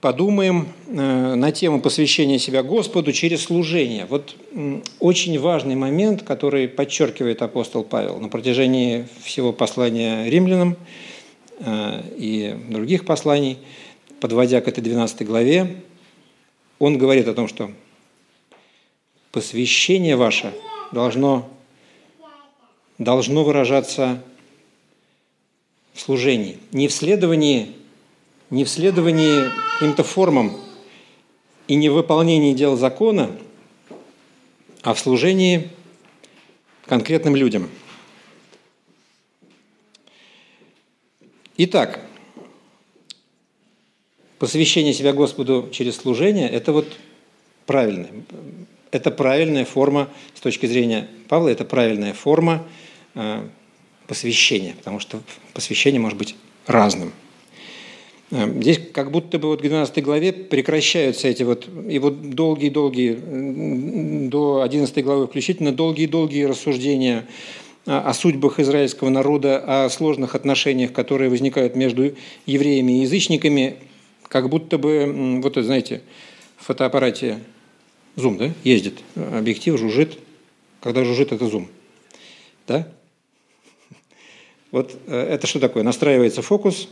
подумаем 0.00 0.66
э, 0.88 1.34
на 1.36 1.52
тему 1.52 1.80
посвящения 1.80 2.40
себя 2.40 2.64
Господу 2.64 3.12
через 3.12 3.44
служение. 3.44 4.06
Вот 4.06 4.34
очень 4.98 5.38
важный 5.38 5.76
момент, 5.76 6.24
который 6.24 6.66
подчеркивает 6.66 7.40
апостол 7.40 7.84
Павел 7.84 8.18
на 8.18 8.28
протяжении 8.28 9.06
всего 9.22 9.52
послания 9.52 10.28
римлянам 10.28 10.76
э, 11.60 12.02
и 12.16 12.56
других 12.68 13.04
посланий, 13.04 13.58
подводя 14.18 14.60
к 14.60 14.66
этой 14.66 14.80
12 14.80 15.24
главе, 15.24 15.76
он 16.80 16.98
говорит 16.98 17.28
о 17.28 17.34
том, 17.34 17.46
что 17.46 17.70
посвящение 19.30 20.16
ваше 20.16 20.52
должно, 20.90 21.48
должно 22.98 23.44
выражаться 23.44 24.20
служении. 26.00 26.58
Не 26.72 26.88
в 26.88 26.92
следовании, 26.92 27.74
не 28.50 28.64
в 28.64 28.68
следовании 28.68 29.50
каким-то 29.74 30.04
формам 30.04 30.56
и 31.66 31.74
не 31.74 31.88
в 31.88 31.94
выполнении 31.94 32.54
дел 32.54 32.76
закона, 32.76 33.30
а 34.82 34.94
в 34.94 34.98
служении 34.98 35.70
конкретным 36.86 37.36
людям. 37.36 37.68
Итак, 41.56 42.00
посвящение 44.38 44.94
себя 44.94 45.12
Господу 45.12 45.68
через 45.72 45.96
служение– 45.96 46.48
это 46.50 46.72
вот 46.72 46.96
правильное. 47.66 48.10
Это 48.90 49.10
правильная 49.10 49.64
форма, 49.64 50.08
с 50.34 50.40
точки 50.40 50.66
зрения 50.66 51.08
Павла, 51.28 51.48
это 51.48 51.64
правильная 51.64 52.14
форма 52.14 52.66
э, 54.08 54.08
посвящения, 54.08 54.74
потому 54.76 55.00
что 55.00 55.20
посвящение 55.54 56.00
может 56.00 56.18
быть 56.18 56.34
разным. 56.66 57.12
Э, 58.30 58.50
здесь 58.60 58.80
как 58.92 59.10
будто 59.10 59.38
бы 59.38 59.48
вот 59.48 59.60
в 59.60 59.62
12 59.62 60.02
главе 60.02 60.32
прекращаются 60.32 61.28
эти 61.28 61.42
вот, 61.42 61.68
и 61.88 61.98
вот 61.98 62.30
долгие-долгие, 62.30 64.28
до 64.28 64.62
11 64.62 65.04
главы 65.04 65.26
включительно, 65.26 65.72
долгие-долгие 65.72 66.44
рассуждения 66.44 67.26
о 67.86 68.12
судьбах 68.12 68.60
израильского 68.60 69.08
народа, 69.08 69.84
о 69.84 69.88
сложных 69.88 70.34
отношениях, 70.34 70.92
которые 70.92 71.30
возникают 71.30 71.74
между 71.74 72.14
евреями 72.44 72.98
и 72.98 73.02
язычниками, 73.02 73.76
как 74.28 74.50
будто 74.50 74.76
бы, 74.76 75.40
вот, 75.42 75.56
знаете, 75.56 76.02
в 76.58 76.66
фотоаппарате 76.66 77.38
зум, 78.14 78.36
да, 78.36 78.50
ездит, 78.64 78.98
объектив 79.14 79.78
жужжит. 79.78 80.18
Когда 80.80 81.04
жужжит, 81.04 81.32
это 81.32 81.46
зум. 81.48 81.68
Да? 82.66 82.88
Вот 84.70 84.96
э, 85.06 85.16
это 85.16 85.46
что 85.46 85.60
такое? 85.60 85.82
Настраивается 85.82 86.42
фокус, 86.42 86.88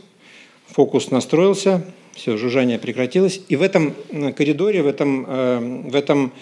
фокус 0.67 1.11
настроился, 1.11 1.85
все, 2.13 2.37
жужжание 2.37 2.79
прекратилось. 2.79 3.41
И 3.49 3.55
в 3.55 3.61
этом 3.61 3.93
э, 4.09 4.31
коридоре, 4.31 4.81
в 4.81 4.87
этом, 4.87 5.25
э, 5.27 5.83
в 5.89 5.95
этом 5.95 6.33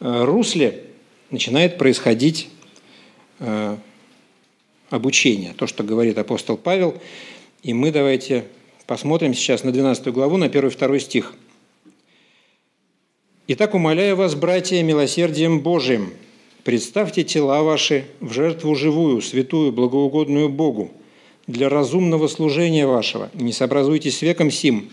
русле 0.00 0.84
начинает 1.30 1.78
происходить 1.78 2.50
обучение, 4.90 5.54
то, 5.56 5.66
что 5.66 5.82
говорит 5.82 6.18
апостол 6.18 6.58
Павел. 6.58 7.00
И 7.62 7.72
мы 7.72 7.90
давайте 7.90 8.44
посмотрим 8.86 9.32
сейчас 9.32 9.64
на 9.64 9.72
12 9.72 10.08
главу, 10.08 10.36
на 10.36 10.44
1-2 10.44 10.98
стих. 10.98 11.32
«Итак, 13.46 13.74
умоляю 13.74 14.16
вас, 14.16 14.34
братья, 14.34 14.82
милосердием 14.82 15.60
Божиим, 15.60 16.12
представьте 16.64 17.22
тела 17.22 17.62
ваши 17.62 18.06
в 18.20 18.32
жертву 18.32 18.74
живую, 18.74 19.22
святую, 19.22 19.72
благоугодную 19.72 20.48
Богу, 20.48 20.90
для 21.46 21.68
разумного 21.68 22.26
служения 22.26 22.86
вашего. 22.86 23.30
Не 23.34 23.52
сообразуйтесь 23.52 24.18
с 24.18 24.22
веком 24.22 24.50
сим, 24.50 24.88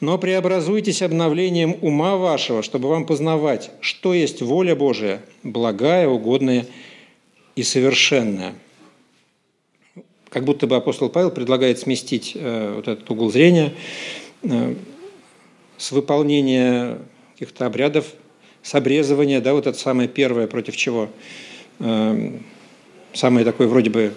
но 0.00 0.16
преобразуйтесь 0.16 1.02
обновлением 1.02 1.76
ума 1.82 2.16
вашего, 2.16 2.62
чтобы 2.62 2.88
вам 2.88 3.04
познавать, 3.04 3.70
что 3.80 4.14
есть 4.14 4.40
воля 4.40 4.76
Божия, 4.76 5.22
благая, 5.42 6.08
угодная 6.08 6.66
и 7.56 7.62
совершенная». 7.62 8.54
Как 10.30 10.44
будто 10.44 10.66
бы 10.66 10.76
апостол 10.76 11.08
Павел 11.08 11.30
предлагает 11.30 11.78
сместить 11.78 12.32
э, 12.34 12.74
вот 12.76 12.86
этот 12.86 13.10
угол 13.10 13.32
зрения 13.32 13.72
э, 14.42 14.74
с 15.78 15.90
выполнения 15.90 16.98
каких-то 17.32 17.64
обрядов, 17.64 18.12
с 18.62 18.74
обрезывания, 18.74 19.40
да, 19.40 19.54
вот 19.54 19.66
это 19.66 19.78
самое 19.78 20.08
первое, 20.08 20.46
против 20.46 20.76
чего 20.76 21.08
э, 21.78 22.38
самое 23.12 23.44
такое 23.44 23.68
вроде 23.68 23.90
бы 23.90 24.14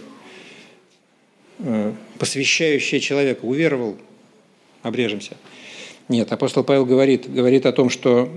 посвящающее 2.17 2.99
человека, 2.99 3.45
уверовал, 3.45 3.97
обрежемся. 4.81 5.37
Нет, 6.09 6.31
апостол 6.31 6.63
Павел 6.63 6.85
говорит, 6.85 7.31
говорит 7.31 7.65
о 7.65 7.71
том, 7.71 7.89
что 7.89 8.29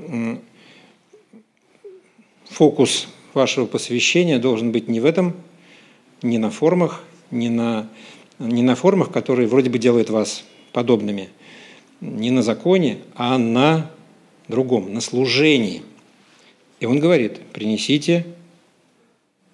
фокус 2.44 3.08
вашего 3.32 3.66
посвящения 3.66 4.38
должен 4.38 4.72
быть 4.72 4.88
не 4.88 5.00
в 5.00 5.04
этом, 5.04 5.34
не 6.22 6.38
на 6.38 6.50
формах, 6.50 7.02
не 7.30 7.48
на, 7.48 7.88
не 8.38 8.62
на 8.62 8.76
формах, 8.76 9.10
которые 9.10 9.48
вроде 9.48 9.70
бы 9.70 9.78
делают 9.78 10.10
вас 10.10 10.44
подобными, 10.72 11.30
не 12.00 12.30
на 12.30 12.42
законе, 12.42 12.98
а 13.14 13.38
на 13.38 13.90
другом, 14.48 14.92
на 14.92 15.00
служении. 15.00 15.82
И 16.84 16.86
он 16.86 16.98
говорит, 17.00 17.40
принесите, 17.54 18.26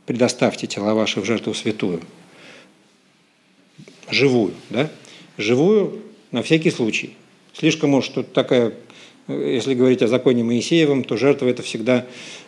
предоставьте 0.05 0.66
тела 0.66 0.95
ваши 0.95 1.21
в 1.21 1.25
жертву 1.25 1.55
святую, 1.55 2.01
живую, 4.11 4.53
да? 4.69 4.90
Живую 5.38 6.03
на 6.33 6.43
всякий 6.43 6.73
случай. 6.73 7.14
Слишком 7.53 7.95
уж 7.95 8.09
тут 8.09 8.33
такая, 8.33 8.73
если 9.29 9.75
говорить 9.75 10.03
о 10.03 10.09
законе 10.09 10.43
Моисеевом, 10.43 11.05
то 11.05 11.16
жертва 11.16 11.47
это 11.47 11.62
всегда 11.62 12.05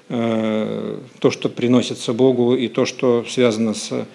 э, 0.09 0.99
то, 1.21 1.31
что 1.31 1.49
приносится 1.49 2.12
Богу, 2.12 2.57
и 2.57 2.66
то, 2.66 2.85
что 2.85 3.25
связано 3.29 3.75
с 3.75 4.09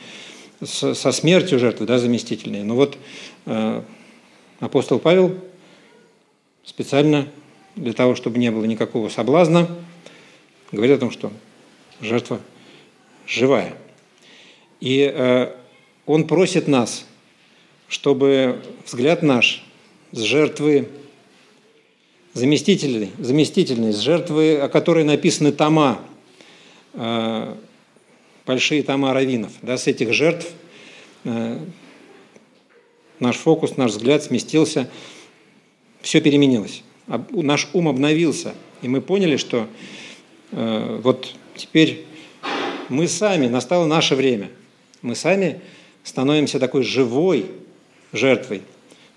со 0.62 1.12
смертью 1.14 1.60
жертвы, 1.60 1.86
да, 1.86 1.98
заместительные. 1.98 2.66
Но 2.66 2.76
вот 2.76 2.98
э, 3.46 3.84
апостол 4.60 5.00
Павел 5.00 5.34
специально 6.66 7.26
для 7.78 7.94
того, 7.94 8.16
чтобы 8.16 8.38
не 8.38 8.52
было 8.52 8.66
никакого 8.66 9.08
соблазна, 9.08 9.70
говорит 10.72 10.98
о 10.98 11.00
том, 11.00 11.12
что 11.12 11.32
жертва 12.02 12.40
живая. 13.26 13.76
И 14.80 15.12
э, 15.14 15.54
он 16.06 16.28
просит 16.28 16.68
нас, 16.68 17.06
чтобы 17.88 18.62
взгляд 18.86 19.24
наш 19.24 19.64
с 20.12 20.20
жертвы 20.20 20.90
заместительной, 22.34 23.12
заместительной 23.18 23.94
с 23.94 24.00
жертвы, 24.00 24.58
о 24.58 24.70
которой 24.70 25.04
написаны 25.04 25.52
тома, 25.52 26.00
э, 26.94 27.56
большие 28.46 28.84
тома 28.84 29.14
раввинов. 29.14 29.52
Да, 29.62 29.78
с 29.78 29.88
этих 29.88 30.14
жертв 30.14 30.48
э, 31.24 31.60
наш 33.20 33.36
фокус, 33.38 33.78
наш 33.78 33.92
взгляд 33.92 34.24
сместился, 34.24 34.90
все 36.02 36.22
переменилось. 36.22 36.84
Наш 37.32 37.70
ум 37.74 37.88
обновился, 37.88 38.54
и 38.82 38.88
мы 38.88 39.02
поняли, 39.02 39.38
что 39.38 39.68
вот 40.52 41.34
теперь 41.56 42.06
мы 42.90 43.08
сами, 43.08 43.48
настало 43.48 43.86
наше 43.86 44.16
время, 44.16 44.50
мы 45.02 45.16
сами 45.16 45.62
становимся 46.04 46.60
такой 46.60 46.84
живой 46.84 47.48
жертвой. 48.14 48.62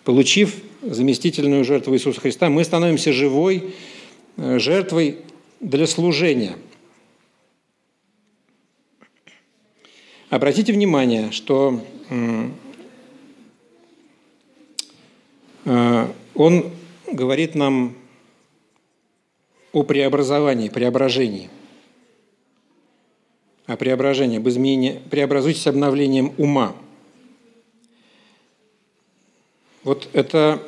Получив 0.05 0.57
заместительную 0.83 1.65
жертву 1.65 1.95
Иисуса 1.95 2.21
Христа, 2.21 2.49
мы 2.49 2.65
становимся 2.65 3.13
живой 3.13 3.75
э, 4.37 4.59
жертвой 4.59 5.19
для 5.61 5.87
служения– 5.87 6.57
Обратите 10.31 10.73
внимание, 10.73 11.33
что 11.33 11.85
э, 15.65 16.07
он 16.37 16.71
говорит 17.11 17.57
нам 17.57 17.97
о 19.73 19.83
преобразовании, 19.83 20.69
преображении. 20.69 21.51
О 23.67 23.77
преображении, 23.77 24.39
об 24.39 24.49
изменении, 24.49 25.01
преобразуйтесь 25.11 25.67
обновлением 25.67 26.33
ума. 26.39 26.75
Вот 29.85 30.09
это, 30.13 30.61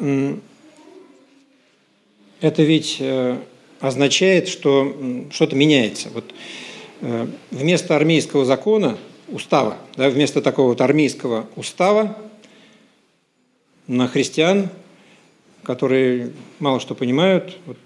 это 2.41 2.63
ведь 2.63 2.97
э, 3.01 3.39
означает, 3.81 4.49
что 4.49 5.27
что-то 5.31 5.55
меняется. 5.57 6.09
Вот 6.15 6.33
э, 7.01 7.27
вместо 7.51 7.97
армейского 7.97 8.45
закона– 8.45 8.97
устава. 9.33 9.79
Да, 9.97 10.09
вместо 10.11 10.41
такого 10.43 10.69
вот 10.69 10.81
армейского 10.81 11.47
устава 11.57 12.17
на 13.87 14.07
христиан, 14.07 14.69
которые 15.63 16.33
мало 16.59 16.81
что 16.81 16.95
понимают, 16.95 17.57
вот, 17.67 17.77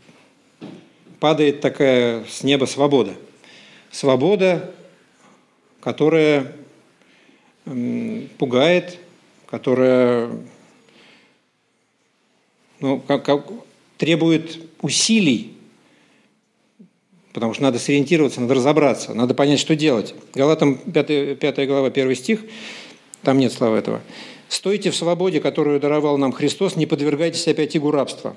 падает 1.21 1.61
такая 1.61 2.25
с 2.29 2.43
неба 2.43 2.67
свобода. 2.67 3.15
Свобода, 3.91 4.73
которая 5.81 6.53
пугает, 8.39 8.99
которая 9.47 10.31
ну, 12.81 13.01
как, 13.01 13.25
как, 13.25 13.47
требует 13.99 14.59
усилий 14.83 15.57
потому 17.37 17.53
что 17.53 17.65
надо 17.65 17.79
сориентироваться, 17.79 18.41
надо 18.41 18.55
разобраться, 18.55 19.13
надо 19.13 19.35
понять, 19.35 19.61
что 19.61 19.77
делать. 19.77 20.15
Галатам 20.33 20.79
5, 20.79 21.39
5 21.39 21.67
глава, 21.69 21.89
1 21.89 22.15
стих, 22.15 22.41
там 23.23 23.39
нет 23.39 23.53
слова 23.53 23.77
этого. 23.77 24.01
«Стойте 24.49 24.91
в 24.91 24.97
свободе, 24.97 25.41
которую 25.41 25.79
даровал 25.79 26.17
нам 26.17 26.33
Христос, 26.33 26.77
не 26.77 26.87
подвергайтесь 26.87 27.47
опять 27.47 27.77
игу 27.77 27.91
рабства». 27.91 28.35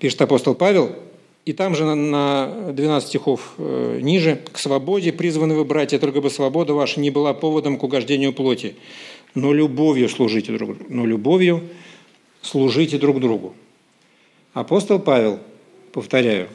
Пишет 0.00 0.22
апостол 0.22 0.54
Павел, 0.54 0.96
и 1.44 1.52
там 1.52 1.74
же 1.74 1.84
на 1.84 2.72
12 2.72 3.08
стихов 3.08 3.52
э, 3.58 4.00
ниже, 4.00 4.40
«К 4.50 4.58
свободе 4.58 5.12
призваны 5.12 5.54
вы, 5.54 5.66
братья, 5.66 5.98
только 5.98 6.22
бы 6.22 6.30
свобода 6.30 6.72
ваша 6.72 7.00
не 7.00 7.10
была 7.10 7.34
поводом 7.34 7.76
к 7.76 7.82
угождению 7.82 8.32
плоти, 8.32 8.76
но 9.34 9.52
любовью 9.52 10.08
служите 10.08 10.52
друг 10.52 10.78
другу». 10.78 10.86
Но 10.88 11.04
любовью 11.04 11.68
служите 12.40 12.96
друг 12.96 13.20
другу. 13.20 13.54
Апостол 14.54 14.98
Павел– 14.98 15.38
повторяю, 15.92 16.48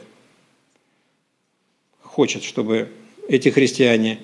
хочет, 2.02 2.42
чтобы 2.42 2.88
эти 3.28 3.48
христиане, 3.50 4.18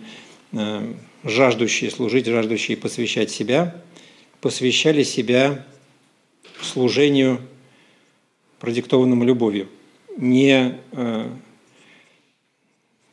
э, 0.53 0.95
жаждущие 1.23 1.93
служить, 1.93 2.27
жаждущие 2.27 2.77
посвящать 2.77 3.31
себя, 3.31 3.81
посвящали 4.41 5.05
себя 5.05 5.65
служению, 6.61 7.41
продиктованному 8.63 9.25
любовью, 9.25 9.67
не 10.17 10.79
э, 10.93 11.29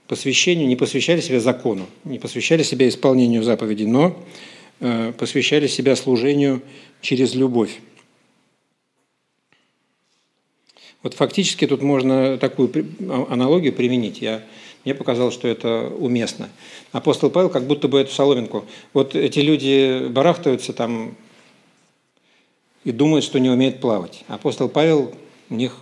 посвящению, 0.08 0.68
не 0.68 0.76
посвящали 0.76 1.22
себя 1.22 1.40
закону, 1.40 1.88
не 2.04 2.20
посвящали 2.20 2.62
себя 2.62 2.88
исполнению 2.88 3.42
заповедей, 3.42 3.88
но 3.88 4.16
э, 4.80 5.12
посвящали 5.18 5.66
себя 5.66 5.96
служению 5.96 6.62
через 7.02 7.34
любовь. 7.34 7.80
Вот 11.02 11.16
фактически 11.16 11.66
тут 11.66 11.82
можно 11.82 12.38
такую 12.38 12.70
а, 13.10 13.26
аналогию 13.32 13.74
применить. 13.74 14.22
Я, 14.22 14.44
мне 14.86 14.94
показалось, 14.94 15.34
что 15.34 15.48
это 15.48 15.92
уместно. 15.98 16.50
Апостол 16.92 17.32
Павел 17.32 17.50
как 17.50 17.66
будто 17.66 17.88
бы 17.88 18.00
эту 18.00 18.14
соломинку. 18.14 18.66
Вот 18.94 19.16
эти 19.16 19.40
люди 19.40 20.10
барахтаются 20.10 20.74
там 20.74 21.16
и 22.84 22.92
думают, 22.92 23.26
что 23.26 23.40
не 23.40 23.50
умеют 23.50 23.82
плавать. 23.82 24.24
Апостол 24.28 24.70
Павел 24.70 25.12
у 25.50 25.56
них 25.56 25.76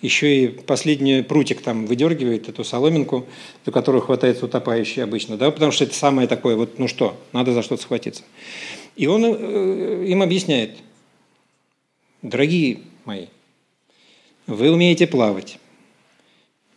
еще 0.00 0.44
и 0.44 0.48
последний 0.48 1.22
прутик 1.22 1.62
там 1.62 1.86
выдергивает, 1.86 2.48
эту 2.48 2.62
соломинку, 2.62 3.26
за 3.64 3.72
которую 3.72 4.02
хватается 4.02 4.44
утопающий 4.44 5.02
обычно, 5.02 5.36
да, 5.36 5.50
потому 5.50 5.72
что 5.72 5.84
это 5.84 5.94
самое 5.94 6.28
такое, 6.28 6.56
вот, 6.56 6.78
ну 6.78 6.88
что, 6.88 7.18
надо 7.32 7.54
за 7.54 7.62
что-то 7.62 7.82
схватиться. 7.82 8.22
И 8.96 9.06
он 9.06 9.24
э, 9.24 10.04
им 10.06 10.22
объясняет, 10.22 10.76
дорогие 12.20 12.80
мои, 13.04 13.26
вы 14.46 14.70
умеете 14.70 15.06
плавать. 15.06 15.58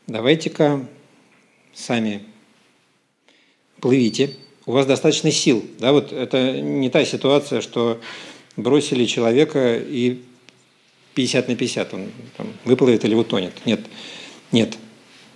Давайте-ка 0.07 0.87
сами 1.73 2.23
плывите. 3.81 4.35
У 4.65 4.71
вас 4.71 4.85
достаточно 4.85 5.31
сил. 5.31 5.65
Да, 5.79 5.91
вот 5.91 6.13
это 6.13 6.61
не 6.61 6.89
та 6.89 7.03
ситуация, 7.03 7.59
что 7.59 7.99
бросили 8.55 9.05
человека 9.05 9.77
и 9.77 10.21
50 11.17 11.47
на 11.47 11.55
50 11.55 11.93
он 11.95 12.11
там, 12.37 12.53
выплывет 12.63 13.03
или 13.03 13.15
утонет. 13.15 13.65
Нет, 13.65 13.79
нет. 14.51 14.77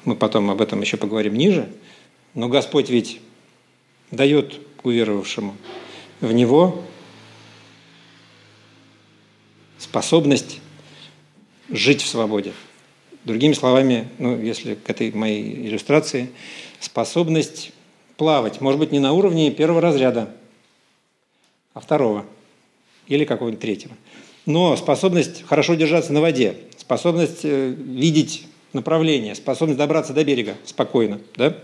Мы 0.06 0.16
потом 0.16 0.52
об 0.52 0.62
этом 0.62 0.80
еще 0.80 0.96
поговорим 0.96 1.34
ниже. 1.34 1.72
Но 2.36 2.50
Господь 2.50 2.92
ведь 2.92 3.20
дает 4.12 4.60
уверовавшему 4.84 5.58
в 6.20 6.32
Него 6.34 6.84
способность 9.80 10.60
жить 11.68 12.04
в 12.04 12.08
свободе. 12.08 12.54
Другими 13.24 13.54
словами, 13.54 14.08
ну, 14.20 14.40
если 14.40 14.76
к 14.76 14.88
этой 14.88 15.12
моей 15.12 15.68
иллюстрации, 15.68 16.30
способность 16.80 17.72
плавать, 18.18 18.62
может 18.62 18.80
быть, 18.80 18.92
не 18.92 19.00
на 19.00 19.14
уровне 19.14 19.50
первого 19.50 19.82
разряда, 19.82 20.32
а 21.74 21.80
второго 21.80 22.28
или 23.08 23.26
какого-нибудь 23.26 23.62
третьего. 23.62 23.96
Но 24.46 24.76
способность 24.76 25.44
хорошо 25.44 25.76
держаться 25.76 26.14
на 26.14 26.22
воде, 26.22 26.56
способность 26.78 27.42
э, 27.44 27.70
видеть 27.70 28.48
направление, 28.74 29.36
способность 29.36 29.78
добраться 29.78 30.14
до 30.14 30.24
берега 30.24 30.56
спокойно. 30.66 31.20
Да? 31.36 31.56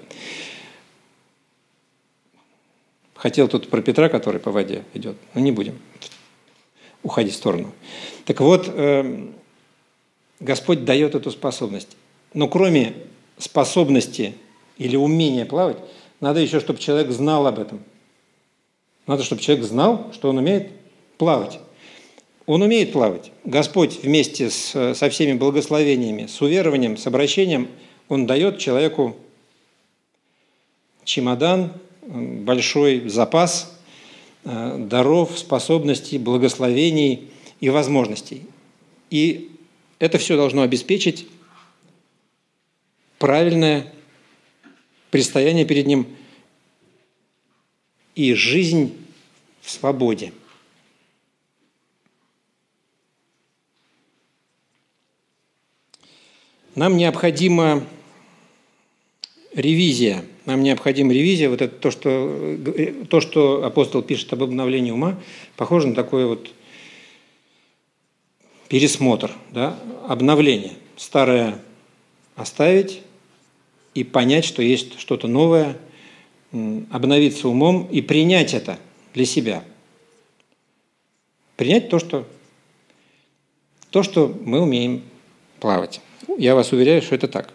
Хотел 3.16 3.48
тут 3.48 3.70
про 3.70 3.82
Петра, 3.82 4.10
который 4.10 4.40
по 4.40 4.52
воде 4.52 4.84
идет, 4.94 5.18
но 5.34 5.42
не 5.42 5.52
будем 5.52 5.80
уходить 7.02 7.34
в 7.34 7.38
сторону. 7.38 7.72
Так 8.26 8.42
вот, 8.42 8.68
эм, 8.68 9.34
Господь 10.40 10.86
дает 10.86 11.16
эту 11.16 11.32
способность. 11.32 11.98
Но 12.34 12.48
кроме 12.48 12.94
способности 13.38 14.36
или 14.78 14.96
умения 14.96 15.46
плавать, 15.46 15.78
надо 16.20 16.40
еще, 16.40 16.60
чтобы 16.60 16.80
человек 16.80 17.12
знал 17.12 17.48
об 17.48 17.60
этом. 17.60 17.84
Надо, 19.08 19.24
чтобы 19.24 19.42
человек 19.42 19.66
знал, 19.66 20.12
что 20.14 20.30
он 20.30 20.38
умеет 20.38 20.70
плавать. 21.18 21.60
Он 22.48 22.62
умеет 22.62 22.94
плавать. 22.94 23.32
Господь 23.44 24.00
вместе 24.04 24.50
с, 24.50 24.96
со 24.96 25.10
всеми 25.10 25.34
благословениями, 25.34 26.28
с 26.28 26.42
уверованием, 26.42 26.96
с 26.96 27.06
обращением, 27.06 27.68
Он 28.08 28.26
дает 28.26 28.58
человеку 28.58 29.18
чемодан, 31.04 31.74
большой 32.02 33.10
запас 33.10 33.78
э, 34.46 34.78
даров, 34.80 35.38
способностей, 35.38 36.18
благословений 36.18 37.30
и 37.60 37.70
возможностей. 37.70 38.44
И 39.10 39.52
это 40.00 40.18
все 40.18 40.38
должно 40.38 40.62
обеспечить 40.62 41.28
правильное 43.20 43.94
предстояние 45.12 45.66
перед 45.66 45.86
Ним 45.86 46.08
и 48.16 48.34
жизнь 48.34 48.96
в 49.62 49.70
свободе. 49.70 50.32
Нам 56.78 56.96
необходима 56.96 57.84
ревизия. 59.56 60.24
Нам 60.46 60.62
необходима 60.62 61.12
ревизия. 61.12 61.50
Вот 61.50 61.64
это 61.64 61.76
то, 61.76 61.90
что, 61.90 62.56
то, 63.10 63.20
что 63.20 63.66
апостол 63.66 64.04
пишет 64.04 64.32
об 64.34 64.44
обновлении 64.44 64.92
ума, 64.92 65.20
похоже 65.56 65.88
на 65.88 65.96
такое 65.96 66.28
вот 66.28 66.52
пересмотр, 68.70 69.32
да, 69.50 69.80
обновление. 70.08 70.74
Старое 70.98 71.60
оставить 72.36 73.02
и 73.96 74.04
понять, 74.04 74.46
что 74.46 74.62
есть 74.62 75.00
что-то 75.00 75.28
новое, 75.28 75.80
обновиться 76.52 77.50
умом 77.50 77.88
и 77.88 78.02
принять 78.02 78.54
это 78.54 78.78
для 79.16 79.26
себя. 79.26 79.64
Принять 81.56 81.90
то, 81.90 81.98
что, 81.98 82.28
то, 83.90 84.04
что 84.04 84.28
мы 84.46 84.62
умеем 84.62 85.02
плавать. 85.60 86.02
Я 86.38 86.56
вас 86.56 86.72
уверяю, 86.72 87.02
что 87.02 87.16
это 87.16 87.28
так. 87.28 87.54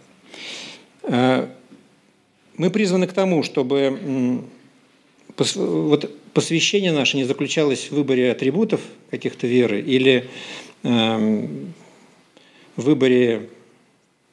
Э, 1.02 1.48
мы 2.56 2.70
призваны 2.70 3.06
к 3.06 3.12
тому, 3.12 3.42
чтобы 3.42 4.44
вот 5.36 6.32
посвящение 6.34 6.92
наше 6.92 7.16
не 7.16 7.24
заключалось 7.24 7.90
в 7.90 7.92
выборе 7.92 8.30
атрибутов 8.30 8.80
каких-то 9.10 9.46
веры 9.46 9.80
или 9.80 10.28
Эм, 10.84 11.74
выборе 12.74 13.48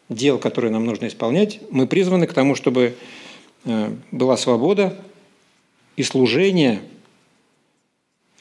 дел, 0.08 0.39
которые 0.39 0.71
нам 0.71 0.86
нужно 0.86 1.08
исполнять, 1.08 1.60
мы 1.69 1.86
призваны 1.86 2.25
к 2.25 2.34
тому, 2.34 2.56
чтобы 2.56 2.95
э, 3.65 3.93
была 4.12 4.36
свобода 4.36 4.97
и 5.95 6.02
служение 6.02 6.82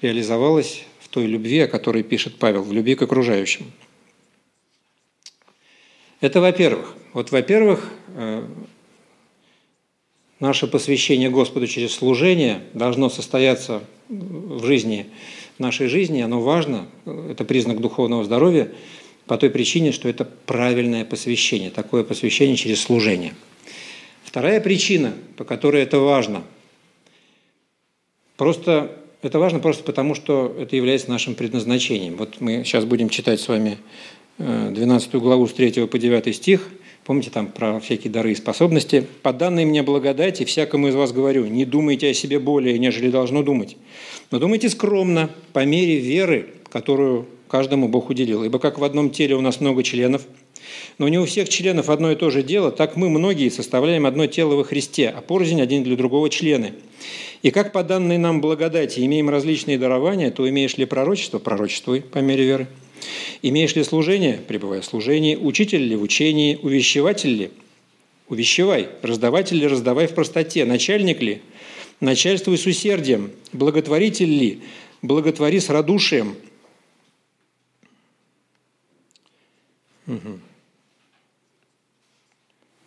реализовалось 0.01 0.85
в 1.01 1.09
той 1.09 1.27
любви, 1.27 1.59
о 1.61 1.69
которой 1.69 2.03
пишет 2.03 2.37
Павел, 2.37 2.63
в 2.63 2.73
любви 2.73 2.95
к 2.95 3.03
окружающим. 3.03 3.71
Это 6.21 6.41
во-первых. 6.41 6.95
Вот 7.13 7.31
во-первых, 7.31 7.91
э, 8.17 8.45
наше 10.41 10.67
посвящение 10.67 11.31
Господу 11.31 11.67
через 11.67 11.95
служение 11.95 12.63
должно 12.75 13.09
состояться 13.09 13.85
в 14.09 14.65
жизни 14.65 15.07
нашей 15.59 15.89
жизни, 15.89 16.21
оно 16.21 16.41
важно, 16.41 16.87
это 17.05 17.45
признак 17.45 17.81
духовного 17.81 18.25
здоровья, 18.25 18.73
по 19.27 19.37
той 19.37 19.51
причине, 19.51 19.93
что 19.93 20.09
это 20.09 20.25
правильное 20.25 21.05
посвящение, 21.05 21.71
такое 21.71 22.03
посвящение 22.03 22.57
через 22.57 22.81
служение. 22.81 23.35
Вторая 24.25 24.61
причина, 24.61 25.13
по 25.37 25.45
которой 25.45 25.83
это 25.83 25.99
важно, 25.99 26.43
просто 28.37 28.99
это 29.21 29.39
важно 29.39 29.59
просто 29.59 29.83
потому, 29.83 30.15
что 30.15 30.55
это 30.59 30.77
является 30.77 31.11
нашим 31.11 31.35
предназначением. 31.35 32.17
Вот 32.17 32.41
мы 32.41 32.63
сейчас 32.65 32.85
будем 32.85 33.09
читать 33.09 33.41
с 33.41 33.49
вами 33.49 33.79
12 34.39 35.15
э, 35.15 35.19
главу 35.19 35.47
с 35.47 35.53
3 35.53 35.87
по 35.87 35.99
9 35.99 36.35
стих– 36.35 36.69
Помните 37.09 37.31
там 37.31 37.47
про 37.47 37.81
всякие 37.81 38.13
дары 38.13 38.33
и 38.33 38.35
способности? 38.35 39.07
«По 39.23 39.33
данной 39.33 39.65
мне 39.65 39.83
благодати 39.83 40.45
всякому 40.45 40.89
из 40.89 40.95
вас 40.95 41.11
говорю, 41.11 41.47
не 41.47 41.65
думайте 41.65 42.11
о 42.11 42.13
себе 42.13 42.39
более, 42.39 42.79
нежели 42.79 43.09
должно 43.09 43.43
думать, 43.43 43.79
но 44.31 44.39
думайте 44.39 44.69
скромно, 44.69 45.31
по 45.55 45.65
мере 45.65 46.01
веры, 46.01 46.51
которую 46.69 47.27
каждому 47.49 47.89
Бог 47.89 48.11
уделил. 48.11 48.45
Ибо 48.45 48.59
как 48.59 48.79
в 48.79 48.85
одном 48.85 49.09
теле 49.09 49.37
у 49.37 49.41
нас 49.41 49.63
много 49.63 49.83
членов, 49.83 50.27
но 50.99 51.09
не 51.09 51.19
у 51.19 51.25
всех 51.25 51.49
членов 51.49 51.89
одно 51.89 52.13
и 52.13 52.15
то 52.15 52.29
же 52.29 52.43
дело, 52.43 52.71
так 52.71 52.95
мы 52.95 53.09
многие 53.09 53.49
составляем 53.49 54.05
одно 54.05 54.27
тело 54.27 54.57
во 54.57 54.65
Христе, 54.65 55.09
а 55.09 55.23
порознь 55.23 55.63
один 55.63 55.85
для 55.85 55.97
другого 55.97 56.29
члены. 56.29 56.75
И 57.41 57.51
как 57.51 57.73
по 57.73 57.83
данной 57.83 58.19
нам 58.19 58.43
благодати 58.43 59.01
имеем 59.01 59.31
различные 59.31 59.79
дарования, 59.79 60.31
то 60.31 60.47
имеешь 60.47 60.77
ли 60.77 60.85
пророчество– 60.85 61.39
пророчествуй 61.39 62.03
по 62.03 62.19
мере 62.19 62.45
веры. 62.45 62.67
Имеешь 63.43 63.75
ли 63.75 63.85
служение, 63.85 64.39
пребывая 64.47 64.81
в 64.81 64.85
служении, 64.85 65.37
учитель 65.37 65.83
ли 65.83 65.97
в 65.97 66.03
учении, 66.03 66.57
увещеватель 66.57 67.35
ли, 67.35 67.51
увещевай, 68.29 68.89
раздаватель 69.03 69.59
ли, 69.59 69.67
раздавай 69.67 70.07
в 70.07 70.15
простоте, 70.15 70.65
начальник 70.65 71.21
ли, 71.21 71.43
начальствуй 72.01 72.59
с 72.59 72.67
усердием, 72.67 73.31
благотворитель 73.53 74.31
ли, 74.31 74.61
благотвори 75.03 75.61
с 75.61 75.69
радушием. 75.69 76.37
Угу. 80.07 80.41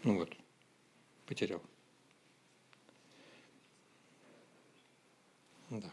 Ну 0.04 0.18
вот, 0.18 0.30
потерял. 1.28 1.62
Да. 5.70 5.90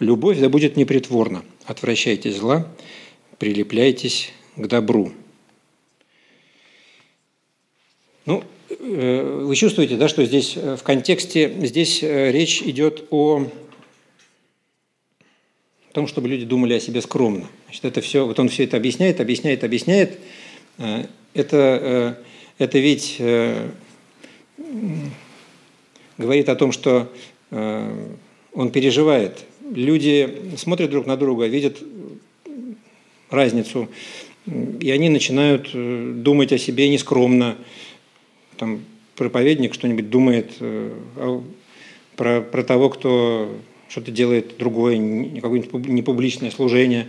Любовь 0.00 0.38
да 0.38 0.48
будет 0.48 0.76
непритворна. 0.76 1.44
Отвращайте 1.64 2.30
зла, 2.30 2.70
прилепляйтесь 3.38 4.32
к 4.56 4.66
добру. 4.66 5.12
Ну, 8.24 8.42
э, 8.68 9.42
вы 9.44 9.54
чувствуете, 9.54 9.96
да, 9.96 10.08
что 10.08 10.24
здесь 10.24 10.56
э, 10.56 10.76
в 10.76 10.82
контексте, 10.82 11.54
здесь 11.62 12.02
э, 12.02 12.32
речь 12.32 12.62
идет 12.62 13.04
о 13.10 13.46
том, 15.92 16.06
чтобы 16.08 16.28
люди 16.28 16.44
думали 16.44 16.74
о 16.74 16.80
себе 16.80 17.00
скромно. 17.00 17.46
Значит, 17.66 17.84
это 17.84 18.00
все, 18.00 18.26
вот 18.26 18.38
он 18.38 18.48
все 18.48 18.64
это 18.64 18.76
объясняет, 18.76 19.20
объясняет, 19.20 19.64
объясняет. 19.64 20.18
Это, 21.32 22.18
это 22.58 22.78
ведь 22.78 23.16
говорит 26.18 26.50
о 26.50 26.54
том, 26.54 26.72
что 26.72 27.10
он 27.50 28.70
переживает. 28.72 29.46
Люди 29.70 30.52
смотрят 30.58 30.90
друг 30.90 31.06
на 31.06 31.16
друга, 31.16 31.46
видят 31.46 31.78
разницу, 33.30 33.88
и 34.46 34.90
они 34.90 35.08
начинают 35.08 35.70
думать 36.22 36.52
о 36.52 36.58
себе 36.58 36.88
нескромно, 36.88 37.56
там 38.56 38.80
проповедник 39.16 39.74
что-нибудь 39.74 40.10
думает 40.10 40.52
э, 40.60 40.92
про, 42.16 42.40
про 42.42 42.62
того, 42.62 42.90
кто 42.90 43.50
что-то 43.88 44.10
делает 44.10 44.56
другое, 44.58 44.96
какое-нибудь 45.40 45.86
непубличное 45.88 46.50
служение, 46.50 47.08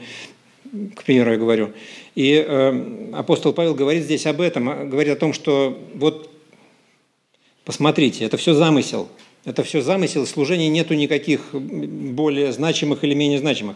к 0.95 1.03
примеру, 1.03 1.31
я 1.31 1.37
говорю. 1.37 1.71
И 2.15 2.33
э, 2.33 3.09
апостол 3.13 3.53
Павел 3.53 3.75
говорит 3.75 4.03
здесь 4.03 4.25
об 4.25 4.41
этом, 4.41 4.69
а, 4.69 4.85
говорит 4.85 5.13
о 5.13 5.19
том, 5.19 5.33
что 5.33 5.77
вот 5.95 6.29
посмотрите, 7.65 8.25
это 8.25 8.37
все 8.37 8.53
замысел, 8.53 9.09
это 9.45 9.63
все 9.63 9.81
замысел, 9.81 10.25
служений 10.25 10.67
нету 10.67 10.93
никаких 10.93 11.53
более 11.53 12.51
значимых 12.51 13.03
или 13.03 13.13
менее 13.13 13.39
значимых. 13.39 13.75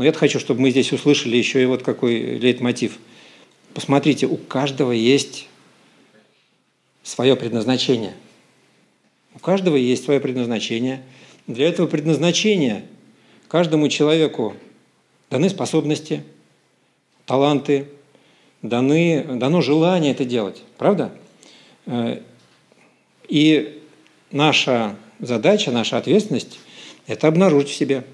Но 0.00 0.06
я 0.06 0.14
хочу, 0.14 0.40
чтобы 0.40 0.62
мы 0.62 0.70
здесь 0.70 0.94
услышали 0.94 1.36
еще 1.36 1.62
и 1.62 1.66
вот 1.66 1.82
какой 1.82 2.38
лейтмотив. 2.38 2.98
Посмотрите, 3.74 4.26
у 4.26 4.38
каждого 4.38 4.92
есть 4.92 5.46
свое 7.02 7.36
предназначение. 7.36 8.14
У 9.34 9.38
каждого 9.40 9.76
есть 9.76 10.02
свое 10.02 10.18
предназначение. 10.18 11.02
Для 11.46 11.68
этого 11.68 11.86
предназначения 11.86 12.86
каждому 13.46 13.90
человеку 13.90 14.56
даны 15.28 15.50
способности, 15.50 16.24
таланты, 17.26 17.86
даны, 18.62 19.22
дано 19.22 19.60
желание 19.60 20.12
это 20.12 20.24
делать. 20.24 20.62
Правда? 20.78 21.12
Э, 21.84 22.22
и 23.28 23.82
наша 24.30 24.96
задача, 25.18 25.70
наша 25.70 25.98
ответственность– 25.98 26.58
это 27.06 27.28
обнаружить 27.28 27.68
в 27.68 27.74
себе. 27.74 28.04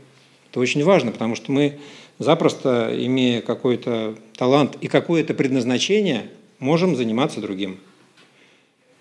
Это 0.56 0.62
очень 0.62 0.82
важно, 0.82 1.12
потому 1.12 1.34
что 1.36 1.52
мы 1.52 1.78
запросто, 2.18 2.90
имея 2.98 3.42
какой-то 3.42 4.16
талант 4.36 4.78
и 4.80 4.88
какое-то 4.88 5.34
предназначение, 5.34 6.30
можем 6.58 6.96
заниматься 6.96 7.40
другим 7.40 7.78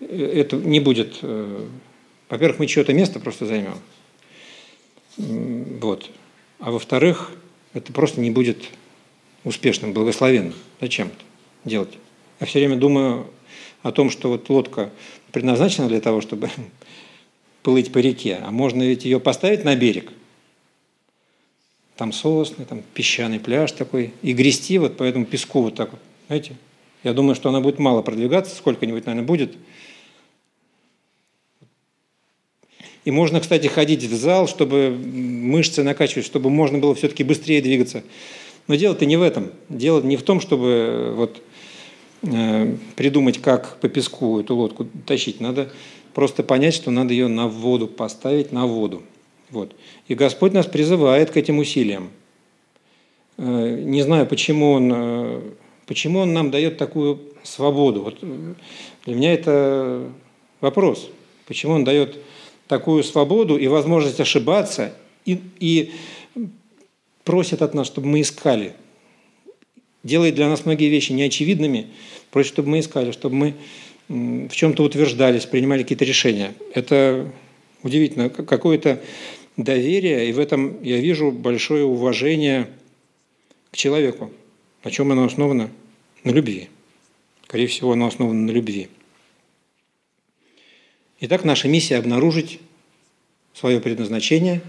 это 0.00 0.56
не 0.56 0.80
будет... 0.80 1.18
Э, 1.22 1.66
во-первых, 2.28 2.58
мы 2.58 2.66
чье-то 2.66 2.92
место 2.92 3.20
просто 3.20 3.46
займем. 3.46 3.78
Вот. 5.16 6.10
А 6.58 6.70
во-вторых, 6.70 7.32
это 7.72 7.92
просто 7.92 8.20
не 8.20 8.30
будет 8.30 8.68
успешным, 9.44 9.92
благословенным. 9.92 10.54
Зачем 10.80 11.08
это 11.08 11.24
делать? 11.64 11.96
Я 12.40 12.46
все 12.46 12.58
время 12.58 12.76
думаю 12.76 13.26
о 13.82 13.92
том, 13.92 14.10
что 14.10 14.28
вот 14.28 14.48
лодка 14.48 14.90
предназначена 15.32 15.88
для 15.88 16.00
того, 16.00 16.20
чтобы 16.20 16.50
плыть 17.62 17.92
по 17.92 17.98
реке, 17.98 18.40
а 18.42 18.50
можно 18.50 18.82
ведь 18.82 19.04
ее 19.04 19.20
поставить 19.20 19.64
на 19.64 19.76
берег. 19.76 20.12
Там 21.96 22.12
сосны, 22.12 22.64
там 22.64 22.82
песчаный 22.94 23.40
пляж 23.40 23.72
такой, 23.72 24.12
и 24.22 24.32
грести 24.32 24.78
вот 24.78 24.96
по 24.96 25.02
этому 25.02 25.24
песку 25.24 25.62
вот 25.62 25.74
так 25.74 25.92
вот, 25.92 26.00
знаете. 26.26 26.56
Я 27.02 27.12
думаю, 27.12 27.34
что 27.34 27.48
она 27.48 27.60
будет 27.60 27.78
мало 27.78 28.02
продвигаться, 28.02 28.54
сколько-нибудь, 28.54 29.06
наверное, 29.06 29.26
будет– 29.26 29.56
И 33.06 33.12
можно, 33.12 33.38
кстати, 33.40 33.68
ходить 33.68 34.02
в 34.02 34.14
зал, 34.16 34.48
чтобы 34.48 34.90
мышцы 34.90 35.84
накачивать, 35.84 36.26
чтобы 36.26 36.50
можно 36.50 36.78
было 36.78 36.92
все-таки 36.96 37.22
быстрее 37.22 37.62
двигаться. 37.62 38.02
Но 38.66 38.74
дело-то 38.74 39.06
не 39.06 39.16
в 39.16 39.22
этом. 39.22 39.52
Дело 39.68 40.02
не 40.02 40.16
в 40.16 40.24
том, 40.24 40.40
чтобы 40.40 40.66
э, 40.66 41.12
вот, 41.14 41.40
э, 42.22 42.76
придумать, 42.96 43.40
как 43.40 43.78
по 43.80 43.88
песку 43.88 44.40
эту 44.40 44.56
лодку 44.56 44.88
тащить. 45.06 45.40
Надо 45.40 45.70
просто 46.14 46.42
понять, 46.42 46.74
что 46.74 46.90
надо 46.90 47.12
ее 47.12 47.28
на 47.28 47.46
воду 47.46 47.86
поставить, 47.86 48.50
на 48.50 48.66
воду. 48.66 49.04
Вот. 49.50 49.74
И 50.08 50.14
Господь 50.14 50.52
нас 50.52 50.66
призывает 50.66 51.30
к 51.30 51.36
этим 51.36 51.58
усилиям. 51.58 52.10
Э, 53.38 53.80
не 53.82 54.02
знаю, 54.02 54.26
почему 54.26 54.72
Он, 54.72 54.92
э, 54.94 55.42
почему 55.86 56.20
он 56.20 56.32
нам 56.32 56.50
дает 56.50 56.78
такую 56.78 57.20
свободу. 57.42 58.02
Вот 58.02 58.18
э, 58.22 58.54
для 59.04 59.14
меня 59.14 59.32
это 59.32 60.10
вопрос. 60.60 61.08
Почему 61.46 61.74
Он 61.74 61.84
дает 61.84 62.18
такую 62.66 63.04
свободу 63.04 63.56
и 63.56 63.68
возможность 63.68 64.20
ошибаться, 64.20 64.92
и, 65.24 65.40
и 65.60 65.92
просит 67.24 67.62
от 67.62 67.74
нас, 67.74 67.86
чтобы 67.86 68.08
мы 68.08 68.20
искали. 68.20 68.74
Делает 70.02 70.34
для 70.34 70.48
нас 70.48 70.64
многие 70.64 70.88
вещи 70.88 71.12
неочевидными, 71.12 71.88
просит, 72.30 72.52
чтобы 72.52 72.70
мы 72.70 72.80
искали, 72.80 73.12
чтобы 73.12 73.34
мы 73.36 73.54
в 74.08 74.50
чем-то 74.50 74.84
утверждались, 74.84 75.46
принимали 75.46 75.82
какие-то 75.82 76.04
решения. 76.04 76.54
Это 76.74 77.28
удивительно, 77.86 78.28
какое-то 78.28 79.02
доверие, 79.56 80.28
и 80.28 80.32
в 80.32 80.38
этом 80.38 80.82
я 80.82 80.98
вижу 80.98 81.30
большое 81.30 81.84
уважение 81.84 82.68
к 83.70 83.76
человеку. 83.76 84.30
На 84.84 84.90
чем 84.90 85.12
оно 85.12 85.24
основано? 85.24 85.70
На 86.24 86.30
любви. 86.30 86.68
Скорее 87.44 87.68
всего, 87.68 87.92
оно 87.92 88.06
основано 88.06 88.40
на 88.40 88.50
любви. 88.50 88.88
Итак, 91.20 91.44
наша 91.44 91.68
миссия– 91.68 91.96
обнаружить 91.98 92.60
свое 93.54 93.80
предназначение. 93.80 94.60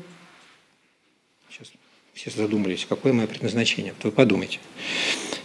Сейчас 1.49 1.71
все 2.13 2.29
задумались, 2.31 2.85
какое 2.87 3.11
мое 3.11 3.27
предназначение. 3.27 3.93
Вот 3.93 4.05
вы 4.05 4.11
подумайте. 4.11 4.59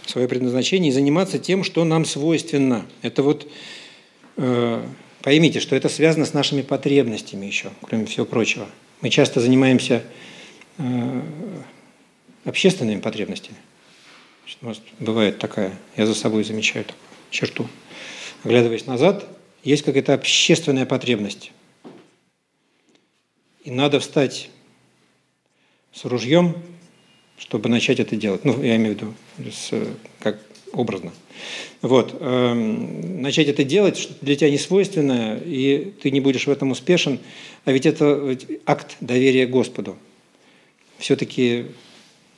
Свое 0.06 0.28
предназначение 0.28 0.90
и 0.90 0.92
заниматься 0.92 1.38
тем, 1.38 1.64
что 1.64 1.84
нам 1.84 2.04
свойственно. 2.04 2.86
Это 3.00 3.22
вот, 3.22 3.50
э, 4.36 4.86
поймите, 5.22 5.60
что 5.60 5.76
это 5.76 5.88
связано 5.88 6.26
с 6.26 6.34
нашими 6.34 6.62
потребностями 6.62 7.46
еще, 7.46 7.70
кроме 7.82 8.06
всего 8.06 8.26
прочего. 8.26 8.68
Мы 9.00 9.10
часто 9.10 9.40
занимаемся 9.40 10.04
э, 10.78 11.22
общественными 12.44 13.00
потребностями. 13.00 13.56
У 14.60 14.72
бывает 14.98 15.38
такая, 15.38 15.72
я 15.96 16.06
за 16.06 16.14
собой 16.14 16.44
замечаю 16.44 16.84
такую 16.84 17.08
черту. 17.30 17.68
Оглядываясь 18.44 18.86
назад, 18.86 19.26
есть 19.64 19.82
какая-то 19.82 20.14
общественная 20.14 20.86
потребность. 20.86 21.52
И 23.64 23.70
надо 23.70 24.00
встать 24.00 24.50
с 25.92 26.04
ружьем, 26.04 26.56
чтобы 27.38 27.68
начать 27.68 28.00
это 28.00 28.16
делать. 28.16 28.44
Ну, 28.44 28.60
я 28.62 28.76
имею 28.76 28.96
в 28.96 28.96
виду, 28.96 29.14
с, 29.50 29.72
как 30.18 30.40
образно. 30.72 31.12
Вот. 31.80 32.16
Э, 32.18 32.54
начать 32.54 33.48
это 33.48 33.64
делать, 33.64 33.98
что 33.98 34.14
для 34.20 34.36
тебя 34.36 34.50
не 34.50 34.58
свойственно, 34.58 35.38
и 35.44 35.92
ты 36.02 36.10
не 36.10 36.20
будешь 36.20 36.46
в 36.46 36.50
этом 36.50 36.70
успешен. 36.70 37.18
А 37.64 37.72
ведь 37.72 37.86
это 37.86 38.36
акт 38.66 38.96
доверия 39.00 39.46
Господу. 39.46 39.96
Все-таки 40.98 41.66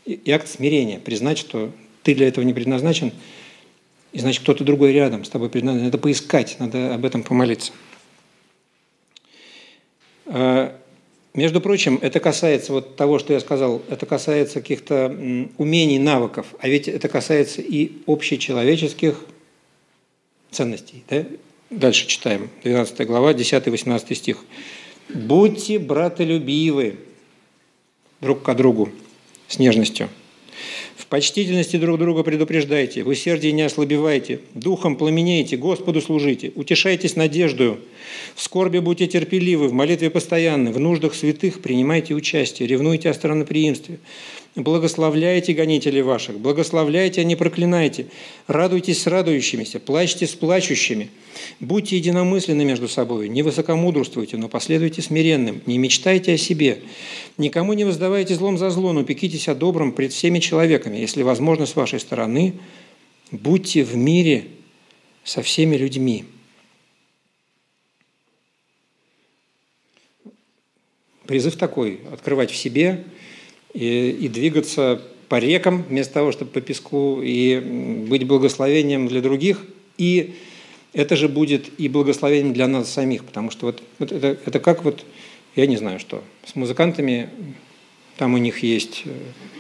и 0.05 0.31
акт 0.31 0.49
смирения. 0.49 0.99
Признать, 0.99 1.39
что 1.39 1.71
ты 2.03 2.15
для 2.15 2.29
этого 2.29 2.45
не 2.45 2.53
предназначен– 2.53 3.13
и 4.15 4.21
значит, 4.21 4.43
кто-то 4.45 4.63
другой 4.63 4.93
рядом 4.93 5.25
с 5.25 5.29
тобой 5.29 5.51
предназначен. 5.51 5.87
Надо 5.87 5.99
поискать, 5.99 6.57
надо 6.61 6.95
об 6.95 7.05
этом 7.05 7.25
помолиться. 7.25 7.73
Между 11.35 11.61
прочим, 11.61 11.99
это 12.01 12.21
касается 12.21 12.73
вот 12.73 12.95
того, 12.95 13.19
что 13.19 13.33
я 13.33 13.41
сказал, 13.41 13.83
это 13.91 14.07
касается 14.07 14.61
каких-то 14.61 15.07
умений, 15.59 15.99
навыков, 15.99 16.55
а 16.61 16.69
ведь 16.69 16.87
это 16.87 17.09
касается 17.09 17.61
и 17.61 17.91
общечеловеческих 18.07 19.19
ценностей. 20.53 21.03
Да? 21.11 21.27
Дальше 21.71 22.07
читаем, 22.07 22.51
12 22.63 23.05
глава, 23.09 23.33
10-18 23.33 24.15
стих. 24.15 24.45
«Будьте 25.09 25.81
братолюбивы 25.81 27.01
друг 28.21 28.43
к 28.43 28.55
другу 28.55 28.91
с 29.49 29.59
нежностью, 29.59 30.09
в 30.97 31.07
почтительности 31.07 31.77
друг 31.77 31.99
друга 31.99 32.23
предупреждайте, 32.23 33.03
в 33.03 33.09
усердии 33.09 33.49
не 33.49 33.63
ослабевайте, 33.63 34.41
духом 34.55 34.97
пламенейте, 34.97 35.57
Господу 35.57 36.01
служите, 36.01 36.53
утешайтесь 36.55 37.17
надеждою, 37.17 37.81
в 38.35 38.43
скорби 38.43 38.79
будьте 38.79 39.07
терпеливы, 39.07 39.69
в 39.69 39.73
молитве 39.73 40.11
постоянны, 40.11 40.73
в 40.73 40.79
нуждах 40.79 41.15
святых 41.15 41.61
принимайте 41.61 42.15
участие, 42.15 42.69
ревнуйте 42.69 43.11
о 43.11 43.15
странноприимстве, 43.15 43.99
Благословляйте 44.57 45.53
гонителей 45.53 46.03
ваших, 46.03 46.39
благословляйте, 46.39 47.21
а 47.23 47.25
не 47.25 47.35
проклинайте. 47.35 48.07
Радуйтесь 48.47 49.03
с 49.03 49.07
радующимися, 49.09 49.81
плачьте 49.81 50.29
с 50.29 50.35
плачущими. 50.35 51.11
Будьте 51.59 51.97
единомысленны 51.97 52.65
между 52.65 52.87
собой, 52.87 53.29
не 53.29 53.43
высокомудрствуйте, 53.43 54.37
но 54.37 54.49
последуйте 54.49 55.03
смиренным. 55.03 55.61
Не 55.67 55.79
мечтайте 55.79 56.35
о 56.35 56.37
себе. 56.37 56.83
Никому 57.37 57.73
не 57.73 57.83
воздавайте 57.83 58.37
злом 58.37 58.57
за 58.57 58.71
зло, 58.71 58.93
но 58.93 59.03
пекитесь 59.03 59.49
о 59.49 59.57
добром 59.57 59.91
пред 59.91 60.13
всеми 60.13 60.39
человеками. 60.39 60.99
Если 60.99 61.25
возможно 61.25 61.67
с 61.67 61.75
вашей 61.75 61.99
стороны, 61.99 62.55
будьте 63.33 63.83
в 63.83 63.97
мире 63.97 64.45
со 65.25 65.43
всеми 65.43 65.75
людьми. 65.75 66.27
Призыв 71.27 71.57
такой– 71.57 71.99
открывать 72.13 72.53
в 72.53 72.57
себе– 72.57 73.03
и, 73.75 74.11
и 74.11 74.29
двигаться 74.29 75.03
по 75.29 75.39
рекам 75.39 75.83
вместо 75.89 76.15
того, 76.15 76.33
чтобы 76.33 76.51
по 76.51 76.61
песку, 76.61 77.21
и 77.23 77.59
быть 78.09 78.25
благословением 78.25 79.09
для 79.09 79.21
других. 79.21 79.65
И 79.99 80.37
это 80.93 81.17
же 81.17 81.29
будет 81.29 81.69
и 81.79 81.89
благословением 81.89 82.55
для 82.55 82.69
нас 82.69 82.91
самих, 82.91 83.25
потому 83.25 83.51
что 83.51 83.67
вот, 83.67 83.83
вот 83.99 84.13
это, 84.13 84.39
это 84.47 84.61
как 84.61 84.85
вот, 84.85 85.05
я 85.57 85.67
не 85.67 85.77
знаю 85.77 85.99
что, 85.99 86.23
с 86.45 86.55
музыкантами, 86.55 87.29
там 88.17 88.35
у 88.35 88.39
них 88.39 88.63
есть 88.63 89.03
э, 89.05 89.11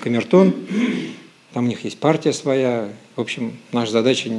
камертон, 0.00 0.54
там 1.52 1.64
у 1.64 1.68
них 1.68 1.84
есть 1.84 1.98
партия 1.98 2.32
своя. 2.32 2.88
В 3.16 3.20
общем, 3.20 3.56
наша 3.72 3.92
задача 3.92 4.30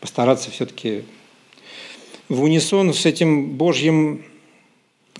постараться 0.00 0.50
все-таки 0.50 1.02
в 2.28 2.42
унисон 2.42 2.94
с 2.94 3.04
этим 3.04 3.50
Божьим 3.56 4.24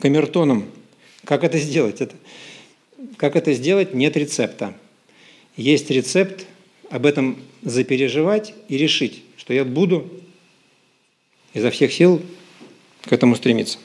камертоном. 0.00 0.66
Как 1.24 1.44
это 1.44 1.58
сделать? 1.58 2.00
Это, 2.00 2.14
как 3.16 3.36
это 3.36 3.52
сделать? 3.52 3.94
Нет 3.94 4.16
рецепта. 4.16 4.74
Есть 5.56 5.90
рецепт 5.90 6.46
об 6.90 7.06
этом 7.06 7.38
запереживать 7.62 8.54
и 8.68 8.76
решить, 8.76 9.22
что 9.36 9.52
я 9.52 9.64
буду 9.64 10.10
изо 11.54 11.70
всех 11.70 11.92
сил 11.92 12.22
к 13.02 13.12
этому 13.12 13.36
стремиться. 13.36 13.78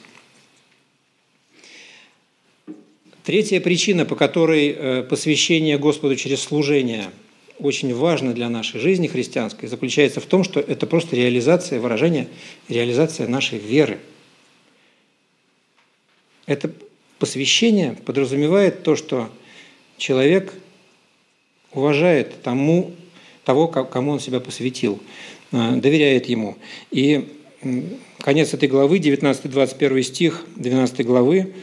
Третья 3.24 3.60
причина, 3.60 4.04
по 4.04 4.16
которой 4.16 4.68
э, 4.68 5.02
посвящение 5.02 5.78
Господу 5.78 6.14
через 6.14 6.40
служение 6.40 7.10
очень 7.58 7.94
важно 7.94 8.34
для 8.34 8.50
нашей 8.50 8.80
жизни 8.80 9.06
христианской, 9.06 9.68
заключается 9.68 10.20
в 10.20 10.26
том, 10.26 10.44
что 10.44 10.60
это 10.60 10.86
просто 10.86 11.16
реализация, 11.16 11.80
выражение, 11.80 12.28
реализация 12.68 13.26
нашей 13.26 13.58
веры. 13.58 13.98
Это 16.46 16.70
посвящение 17.18 17.96
подразумевает 18.04 18.82
то, 18.82 18.96
что 18.96 19.30
человек 19.96 20.52
уважает 21.72 22.42
тому, 22.42 22.92
того, 23.44 23.68
кому 23.68 24.12
он 24.12 24.20
себя 24.20 24.40
посвятил, 24.40 25.00
э, 25.52 25.76
доверяет 25.76 26.26
ему. 26.26 26.56
И 26.90 27.28
конец 28.20 28.54
этой 28.54 28.68
главы, 28.68 28.98
19-21 28.98 30.02
стих 30.02 30.44
12 30.56 31.04
главы, 31.04 31.54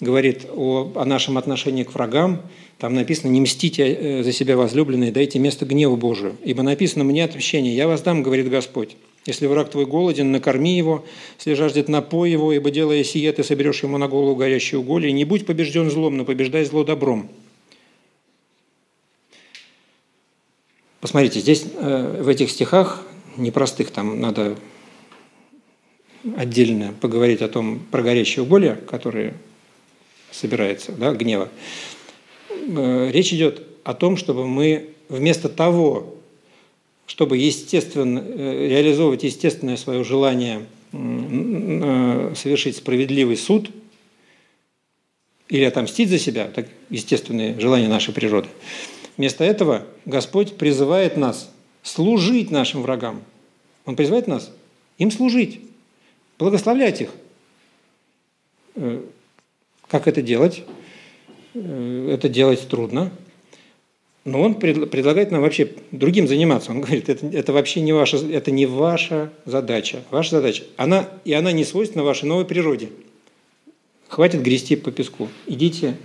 говорит 0.00 0.46
о, 0.50 0.92
о 0.94 1.04
нашем 1.04 1.38
отношении 1.38 1.84
к 1.84 1.94
врагам. 1.94 2.42
Там 2.78 2.94
написано 2.94 3.30
«Не 3.30 3.40
мстите 3.40 3.86
э, 3.86 4.22
за 4.22 4.32
себя, 4.32 4.56
возлюбленные, 4.56 5.12
дайте 5.12 5.38
место 5.38 5.66
гневу 5.66 5.96
Божию, 5.96 6.36
ибо 6.44 6.62
написано 6.62 7.04
«Мне 7.04 7.24
отмщение, 7.24 7.74
я 7.74 7.86
вас 7.86 8.02
дам, 8.02 8.22
говорит 8.22 8.48
Господь». 8.48 8.96
Если 9.26 9.46
враг 9.46 9.70
твой 9.70 9.84
голоден, 9.84 10.32
накорми 10.32 10.76
его, 10.76 11.04
если 11.36 11.54
жаждет, 11.54 11.88
напой 11.88 12.30
его, 12.30 12.52
ибо 12.52 12.70
делая 12.70 13.04
сие, 13.04 13.32
ты 13.32 13.44
соберешь 13.44 13.82
ему 13.82 13.98
на 13.98 14.08
голову 14.08 14.34
горящие 14.34 14.80
уголья. 14.80 15.12
Не 15.12 15.24
будь 15.24 15.44
побежден 15.44 15.90
злом, 15.90 16.16
но 16.16 16.24
побеждай 16.24 16.64
зло 16.64 16.84
добром. 16.84 17.28
Посмотрите, 21.00 21.40
здесь 21.40 21.64
э, 21.74 22.22
в 22.22 22.28
этих 22.28 22.50
стихах 22.50 23.06
непростых, 23.36 23.90
там 23.90 24.20
надо 24.20 24.56
отдельно 26.36 26.94
поговорить 27.00 27.42
о 27.42 27.48
том, 27.48 27.80
про 27.90 28.02
горящие 28.02 28.42
уголья, 28.42 28.76
которые 28.76 29.34
собирается, 30.30 30.92
да, 30.92 31.12
гнева. 31.12 31.48
Э, 32.50 33.10
речь 33.10 33.32
идет 33.32 33.62
о 33.84 33.94
том, 33.94 34.16
чтобы 34.16 34.46
мы 34.46 34.90
вместо 35.08 35.48
того, 35.48 36.16
чтобы 37.10 37.38
естественно, 37.38 38.20
э, 38.20 38.68
реализовывать 38.68 39.24
естественное 39.24 39.76
свое 39.76 40.04
желание 40.04 40.66
э, 40.92 42.34
совершить 42.36 42.76
справедливый 42.76 43.36
суд 43.36 43.68
или 45.48 45.64
отомстить 45.64 46.08
за 46.08 46.20
себя, 46.20 46.46
так 46.46 46.68
естественное 46.88 47.58
желание 47.58 47.88
нашей 47.88 48.14
природы. 48.14 48.48
Вместо 49.16 49.42
этого 49.42 49.88
Господь 50.06 50.56
призывает 50.56 51.16
нас 51.16 51.50
служить 51.82 52.52
нашим 52.52 52.82
врагам. 52.82 53.24
Он 53.86 53.96
призывает 53.96 54.28
нас 54.28 54.52
им 54.98 55.10
служить, 55.10 55.60
благословлять 56.38 57.00
их. 57.00 57.10
Э, 58.76 59.02
как 59.88 60.06
это 60.06 60.22
делать? 60.22 60.62
Это 61.54 62.28
делать 62.28 62.68
трудно, 62.68 63.10
но 64.24 64.42
он 64.42 64.54
предлагает 64.54 65.30
нам 65.30 65.40
вообще 65.40 65.72
другим 65.92 66.28
заниматься. 66.28 66.72
Он 66.72 66.82
говорит, 66.82 67.08
это, 67.08 67.26
это 67.26 67.52
вообще 67.52 67.80
не 67.80 67.92
ваша, 67.92 68.18
это 68.18 68.50
не 68.50 68.66
ваша 68.66 69.32
задача. 69.46 70.02
Ваша 70.10 70.36
задача, 70.36 70.64
она, 70.76 71.08
и 71.24 71.32
она 71.32 71.52
не 71.52 71.64
свойственна 71.64 72.04
вашей 72.04 72.26
новой 72.26 72.44
природе. 72.44 72.90
Хватит 74.08 74.42
грести 74.42 74.76
по 74.76 74.90
песку, 74.90 75.28
идите 75.46 75.96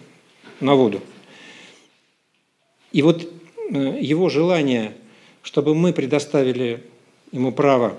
на 0.61 0.75
воду. 0.75 1.01
И 2.91 3.01
вот 3.01 3.29
э, 3.71 3.97
его 3.99 4.29
желание, 4.29 4.93
чтобы 5.41 5.75
мы 5.75 5.91
предоставили 5.91 6.83
ему 7.33 7.51
право 7.51 7.97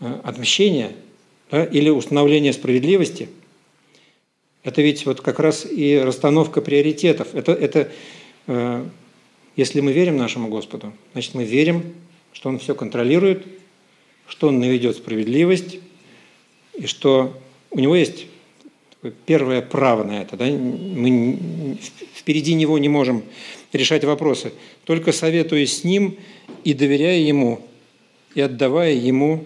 э, 0.00 0.20
отмщения 0.24 0.92
да, 1.50 1.64
или 1.64 1.90
установления 1.90 2.52
справедливости, 2.52 3.28
это 4.64 4.82
ведь 4.82 5.06
вот 5.06 5.20
как 5.20 5.38
раз 5.38 5.64
и 5.64 5.98
расстановка 5.98 6.60
приоритетов. 6.60 7.34
Это, 7.34 7.52
это 7.52 7.90
э, 8.48 8.84
если 9.60 9.82
мы 9.82 9.92
верим 9.92 10.16
нашему 10.16 10.48
Господу, 10.48 10.90
значит 11.12 11.34
мы 11.34 11.44
верим, 11.44 11.94
что 12.32 12.48
Он 12.48 12.58
все 12.58 12.74
контролирует, 12.74 13.46
что 14.26 14.48
Он 14.48 14.58
наведет 14.58 14.96
справедливость, 14.96 15.80
и 16.72 16.86
что 16.86 17.38
у 17.70 17.78
Него 17.78 17.94
есть 17.94 18.24
первое 19.26 19.60
право 19.60 20.02
на 20.02 20.22
это. 20.22 20.38
Да? 20.38 20.46
Мы 20.46 21.76
впереди 22.14 22.54
Него 22.54 22.78
не 22.78 22.88
можем 22.88 23.22
решать 23.74 24.02
вопросы, 24.02 24.54
только 24.84 25.12
советуясь 25.12 25.80
с 25.80 25.84
Ним 25.84 26.16
и 26.64 26.72
доверяя 26.72 27.18
Ему, 27.18 27.60
и 28.34 28.40
отдавая 28.40 28.94
Ему 28.94 29.44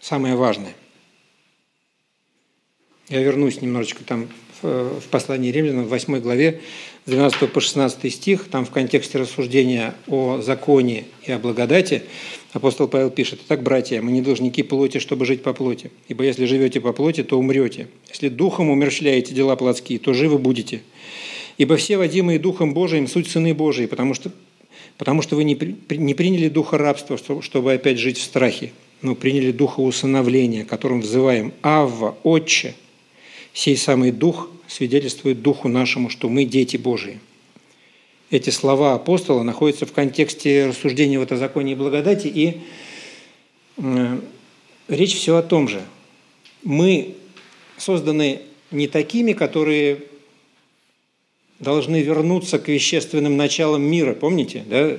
самое 0.00 0.36
важное. 0.36 0.72
Я 3.10 3.20
вернусь 3.20 3.60
немножечко 3.60 4.04
там 4.04 4.30
в 4.62 5.08
послании 5.10 5.50
римлянам, 5.50 5.84
в 5.84 5.88
8 5.88 6.20
главе, 6.20 6.60
с 7.06 7.10
12 7.10 7.50
по 7.52 7.60
16 7.60 8.12
стих, 8.12 8.48
там 8.48 8.64
в 8.64 8.70
контексте 8.70 9.18
рассуждения 9.18 9.94
о 10.06 10.40
законе 10.42 11.04
и 11.24 11.32
о 11.32 11.38
благодати, 11.38 12.02
апостол 12.52 12.88
Павел 12.88 13.10
пишет, 13.10 13.40
«Итак, 13.46 13.62
братья, 13.62 14.00
мы 14.02 14.12
не 14.12 14.22
должники 14.22 14.62
плоти, 14.62 14.98
чтобы 14.98 15.24
жить 15.24 15.42
по 15.42 15.52
плоти, 15.52 15.90
ибо 16.08 16.24
если 16.24 16.44
живете 16.44 16.80
по 16.80 16.92
плоти, 16.92 17.22
то 17.22 17.38
умрете. 17.38 17.88
Если 18.10 18.28
духом 18.28 18.70
умерщвляете 18.70 19.34
дела 19.34 19.56
плотские, 19.56 19.98
то 19.98 20.12
живы 20.12 20.38
будете. 20.38 20.82
Ибо 21.58 21.76
все 21.76 21.98
водимые 21.98 22.38
Духом 22.38 22.72
Божиим 22.72 23.06
суть 23.06 23.28
сыны 23.28 23.52
Божии, 23.52 23.84
потому 23.84 24.14
что, 24.14 24.32
потому 24.96 25.20
что 25.20 25.36
вы 25.36 25.44
не, 25.44 25.58
не 25.90 26.14
приняли 26.14 26.48
духа 26.48 26.78
рабства, 26.78 27.18
чтобы 27.42 27.74
опять 27.74 27.98
жить 27.98 28.16
в 28.16 28.22
страхе, 28.22 28.72
но 29.02 29.14
приняли 29.14 29.52
духа 29.52 29.80
усыновления, 29.80 30.64
которым 30.64 31.02
взываем 31.02 31.52
«Авва, 31.60 32.16
Отче», 32.22 32.74
Сей 33.52 33.76
самый 33.76 34.12
Дух 34.12 34.48
свидетельствует 34.68 35.42
Духу 35.42 35.68
нашему, 35.68 36.10
что 36.10 36.28
мы 36.28 36.44
дети 36.44 36.76
Божии. 36.76 37.18
Эти 38.30 38.50
слова 38.50 38.94
апостола 38.94 39.42
находятся 39.42 39.86
в 39.86 39.92
контексте 39.92 40.66
рассуждения 40.66 41.18
вот 41.18 41.32
о 41.32 41.36
законе 41.36 41.72
и 41.72 41.74
благодати, 41.74 42.28
и 42.28 42.60
э, 43.76 44.20
речь 44.86 45.16
все 45.16 45.36
о 45.36 45.42
том 45.42 45.66
же. 45.66 45.82
Мы 46.62 47.16
созданы 47.76 48.42
не 48.70 48.86
такими, 48.86 49.32
которые 49.32 50.04
должны 51.58 52.02
вернуться 52.02 52.60
к 52.60 52.68
вещественным 52.68 53.36
началам 53.36 53.82
мира, 53.82 54.14
помните, 54.14 54.64
да? 54.66 54.96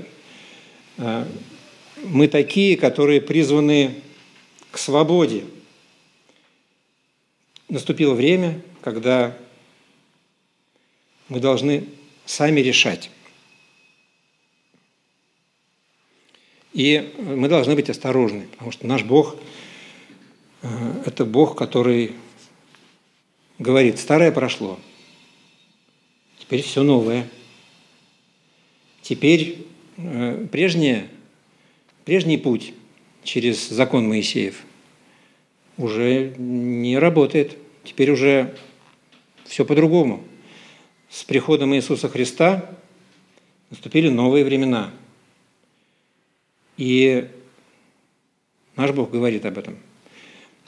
Э, 0.98 1.26
мы 2.04 2.28
такие, 2.28 2.76
которые 2.76 3.22
призваны 3.22 3.96
к 4.72 4.78
свободе, 4.78 5.44
наступило 7.72 8.14
время, 8.14 8.62
когда 8.82 9.36
мы 11.30 11.40
должны 11.40 11.86
сами 12.26 12.60
решать. 12.60 13.10
И 16.74 17.14
мы 17.18 17.48
должны 17.48 17.76
быть 17.76 17.90
осторожны, 17.90 18.48
потому 18.52 18.72
что 18.72 18.88
наш 18.88 19.04
Бог 19.04 19.38
э,– 20.62 21.04
это 21.06 21.26
Бог, 21.26 21.58
который 21.58 22.14
говорит, 23.58 24.00
старое 24.00 24.32
прошло, 24.32 24.80
теперь 26.40 26.62
все 26.64 26.84
новое. 26.84 27.30
Теперь 29.02 29.66
э, 29.98 30.48
прежнее, 30.52 31.08
прежний 32.04 32.38
путь 32.38 32.74
через 33.24 33.70
закон 33.70 34.08
Моисеев 34.08 34.64
уже 35.78 36.34
не 36.38 36.98
работает. 36.98 37.58
Теперь 37.84 38.12
уже 38.12 38.56
все 39.46 39.66
по-другому. 39.66 40.24
С 41.10 41.24
приходом 41.24 41.74
Иисуса 41.76 42.10
Христа 42.10 42.70
наступили 43.70 44.10
новые 44.10 44.46
времена. 44.46 44.92
И 46.78 47.28
наш 48.76 48.92
Бог 48.92 49.12
говорит 49.12 49.46
об 49.46 49.58
этом. 49.58 49.78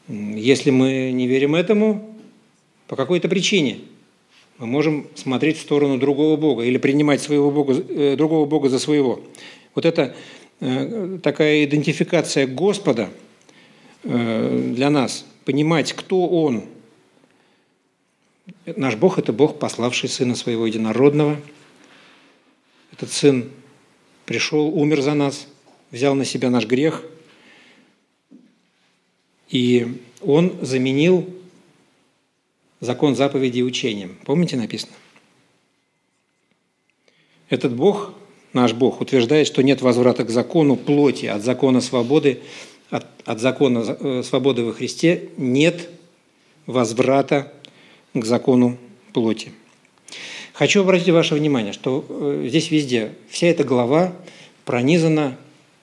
Если 0.07 0.69
мы 0.69 1.11
не 1.11 1.27
верим 1.27 1.55
этому, 1.55 2.17
по 2.87 2.95
какой-то 2.95 3.29
причине– 3.29 3.79
мы 4.59 4.67
можем 4.67 5.07
смотреть 5.15 5.57
в 5.57 5.61
сторону 5.61 5.97
другого 5.97 6.37
Бога 6.37 6.63
или 6.63 6.77
принимать 6.77 7.21
своего 7.21 7.49
Бога, 7.51 7.73
э, 7.73 8.15
другого 8.15 8.45
Бога 8.45 8.69
за 8.69 8.79
своего. 8.79 9.19
Вот 9.73 9.85
это 9.85 10.15
э, 10.59 11.17
такая 11.23 11.65
идентификация 11.65 12.45
Господа 12.45 13.09
э, 14.03 14.71
для 14.73 14.89
нас, 14.89 15.25
понимать, 15.45 15.93
кто 15.93 16.27
Он. 16.27 16.63
Наш 18.65 18.95
Бог– 18.95 19.17
это 19.19 19.31
Бог, 19.31 19.57
пославший 19.57 20.09
Сына 20.09 20.35
Своего 20.35 20.67
Единородного. 20.67 21.39
Этот 22.91 23.11
Сын 23.11 23.49
пришел, 24.25 24.67
умер 24.67 25.01
за 25.01 25.13
нас, 25.13 25.47
взял 25.91 26.13
на 26.15 26.25
себя 26.25 26.49
наш 26.49 26.65
грех, 26.65 27.03
и 29.49 30.01
Он 30.21 30.57
заменил 30.61 31.29
закон 32.81 33.15
заповедей 33.15 33.63
учением. 33.63 34.17
Помните 34.25 34.57
написано? 34.57 34.93
Этот 37.49 37.73
Бог, 37.73 38.13
наш 38.51 38.73
Бог, 38.73 38.99
утверждает, 38.99 39.47
что 39.47 39.61
нет 39.63 39.81
возврата 39.81 40.25
к 40.25 40.29
закону 40.29 40.75
плоти, 40.75 41.27
от 41.27 41.43
закона 41.43 41.79
свободы, 41.79 42.41
от, 42.89 43.05
от 43.25 43.39
закона 43.39 43.79
э, 43.79 44.23
свободы 44.23 44.63
во 44.63 44.73
Христе 44.73 45.29
нет 45.37 45.89
возврата 46.65 47.53
к 48.13 48.25
закону 48.25 48.77
плоти. 49.13 49.51
Хочу 50.53 50.81
обратить 50.81 51.09
ваше 51.09 51.35
внимание, 51.35 51.73
что 51.73 52.05
э, 52.07 52.45
здесь 52.47 52.69
везде 52.69 53.13
вся 53.29 53.47
эта 53.47 53.63
глава 53.63 54.13
пронизана 54.65 55.37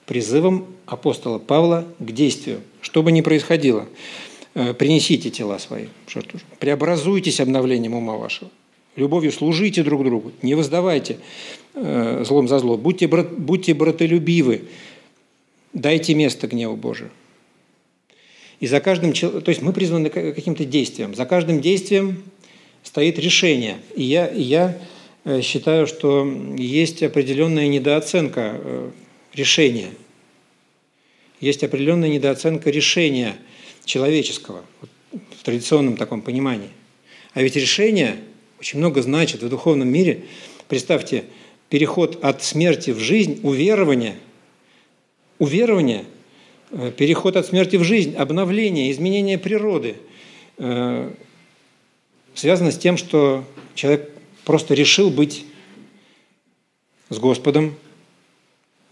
призывом 0.05 0.65
апостола 0.85 1.39
Павла 1.39 1.85
к 1.99 2.11
действию, 2.11 2.61
что 2.81 3.03
бы 3.03 3.11
ни 3.11 3.21
происходило. 3.21 3.87
Э, 4.53 4.73
принесите 4.73 5.29
тела 5.29 5.57
свои, 5.59 5.87
преобразуйтесь 6.59 7.39
обновлением 7.39 7.93
ума 7.93 8.15
вашего, 8.15 8.49
любовью 8.95 9.31
служите 9.31 9.83
друг 9.83 10.03
другу, 10.03 10.31
не 10.41 10.55
воздавайте 10.55 11.19
э, 11.73 12.23
злом 12.25 12.47
за 12.47 12.59
зло, 12.59 12.77
будьте, 12.77 13.07
брат, 13.07 13.31
будьте 13.31 13.73
братолюбивы, 13.73 14.63
дайте 15.73 16.15
место 16.15 16.47
гневу 16.47 16.75
Божию. 16.75 17.11
И 18.61 18.67
за 18.67 18.79
каждым 18.79 19.11
то 19.11 19.49
есть 19.49 19.61
мы 19.61 19.73
призваны 19.73 20.09
каким-то 20.09 20.63
действиям. 20.63 21.13
За 21.15 21.25
каждым 21.25 21.59
действием 21.59 22.23
стоит 22.83 23.19
решение. 23.19 23.77
И 23.97 24.03
я, 24.03 24.27
и 24.27 24.41
я 24.41 24.77
э, 25.25 25.41
считаю, 25.41 25.85
что 25.85 26.25
есть 26.57 27.03
определенная 27.03 27.67
недооценка 27.67 28.91
решения. 29.33 29.89
Есть 31.41 31.63
определенная 31.63 32.07
недооценка 32.07 32.69
решения– 32.69 33.35
человеческого, 33.85 34.63
в 35.11 35.43
традиционном 35.43 35.97
таком 35.97 36.21
понимании. 36.21 36.69
А 37.33 37.41
ведь 37.41 37.55
решение 37.55 38.17
очень 38.59 38.79
много 38.79 39.01
значит 39.01 39.41
в 39.41 39.49
духовном 39.49 39.89
мире. 39.89 40.23
Представьте, 40.67 41.25
переход 41.69 42.23
от 42.23 42.43
смерти 42.43 42.91
в 42.91 42.99
жизнь, 42.99 43.39
уверование, 43.43 44.15
уверование, 45.39 46.01
э, 46.01 46.05
переход 46.97 47.35
от 47.35 47.45
смерти 47.45 47.75
в 47.75 47.83
жизнь, 47.83 48.15
обновление, 48.15 48.91
изменение 48.91 49.37
природы 49.37 49.95
э, 50.57 51.11
связано 52.33 52.71
с 52.71 52.77
тем, 52.77 52.97
что 52.97 53.43
человек 53.75 54.09
просто 54.45 54.73
решил 54.73 55.09
быть 55.09 55.45
с 57.09 57.17
Господом, 57.17 57.75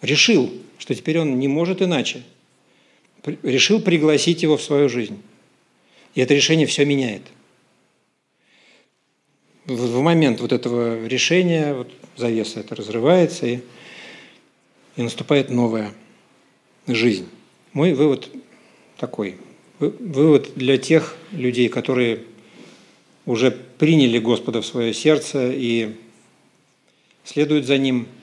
решил, 0.02 0.52
что 0.78 0.94
теперь 0.94 1.20
он 1.20 1.40
не 1.40 1.48
может 1.48 1.82
иначе– 1.82 2.24
решил 3.44 3.82
пригласить 3.82 4.44
его 4.44 4.58
в 4.58 4.64
свою 4.64 4.90
жизнь. 4.90 5.22
И 6.16 6.22
это 6.22 6.34
решение 6.34 6.68
все 6.68 6.86
меняет. 6.86 7.24
В 9.66 10.02
момент 10.02 10.40
вот 10.42 10.52
этого 10.52 11.06
решения 11.06 11.74
вот 11.74 11.92
завеса 12.16 12.62
это 12.62 12.76
разрывается, 12.76 13.46
и, 13.46 13.60
и 14.96 15.02
наступает 15.02 15.50
новая 15.50 15.94
жизнь. 16.88 17.28
Мой 17.74 17.94
вывод 17.94 18.30
такой. 18.98 19.36
Вывод 19.80 20.52
для 20.56 20.78
тех 20.78 21.16
людей, 21.32 21.70
которые 21.70 22.24
уже 23.26 23.52
приняли 23.52 24.20
Господа 24.20 24.62
в 24.62 24.66
свое 24.66 24.94
сердце 24.94 25.52
и 25.52 25.96
следуют 27.24 27.66
за 27.66 27.78
Ним– 27.78 28.08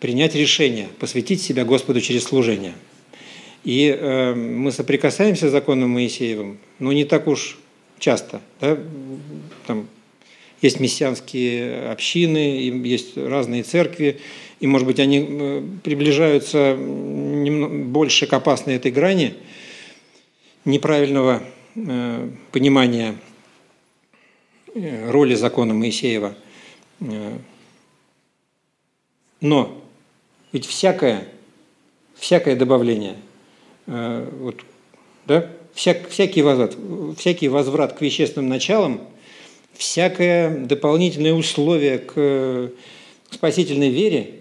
принять 0.00 0.34
решение, 0.34 0.88
посвятить 0.98 1.42
себя 1.42 1.64
Господу 1.64 2.00
через 2.00 2.24
служение. 2.24 2.74
И 3.62 3.88
э, 3.88 4.34
мы 4.34 4.72
соприкасаемся 4.72 5.48
с 5.48 5.52
законом 5.52 5.90
Моисеевым, 5.90 6.58
но 6.78 6.92
не 6.92 7.04
так 7.04 7.26
уж 7.28 7.58
часто. 7.98 8.40
Да? 8.60 8.78
Там 9.66 9.86
есть 10.62 10.78
мессианские 10.78 11.90
общины, 11.90 12.60
есть 12.84 13.16
разные 13.16 13.62
церкви, 13.62 14.20
и, 14.60 14.66
может 14.66 14.86
быть, 14.86 15.00
они 15.00 15.26
э, 15.28 15.62
приближаются 15.82 16.76
больше 16.76 18.26
к 18.26 18.32
опасной 18.34 18.76
этой 18.76 18.90
грани 18.90 19.34
неправильного 20.66 21.42
э, 21.74 22.30
понимания 22.52 23.16
э, 24.74 25.10
роли 25.10 25.34
закона 25.34 25.72
Моисеева. 25.72 26.36
Но 29.40 29.82
ведь 30.52 30.66
всякое, 30.66 31.26
всякое 32.14 32.56
добавление, 32.56 33.16
вот, 33.86 34.60
да, 35.24 35.50
всяк, 35.72 36.10
всякий, 36.10 36.42
возврат, 36.42 36.76
всякий 37.16 37.48
возврат 37.48 37.94
к 37.94 38.02
вещественным 38.02 38.50
началам, 38.50 39.00
всякое 39.80 40.66
дополнительное 40.66 41.32
условие 41.32 41.98
к, 41.98 42.14
к 42.14 43.34
спасительной 43.34 43.90
вере 43.90 44.34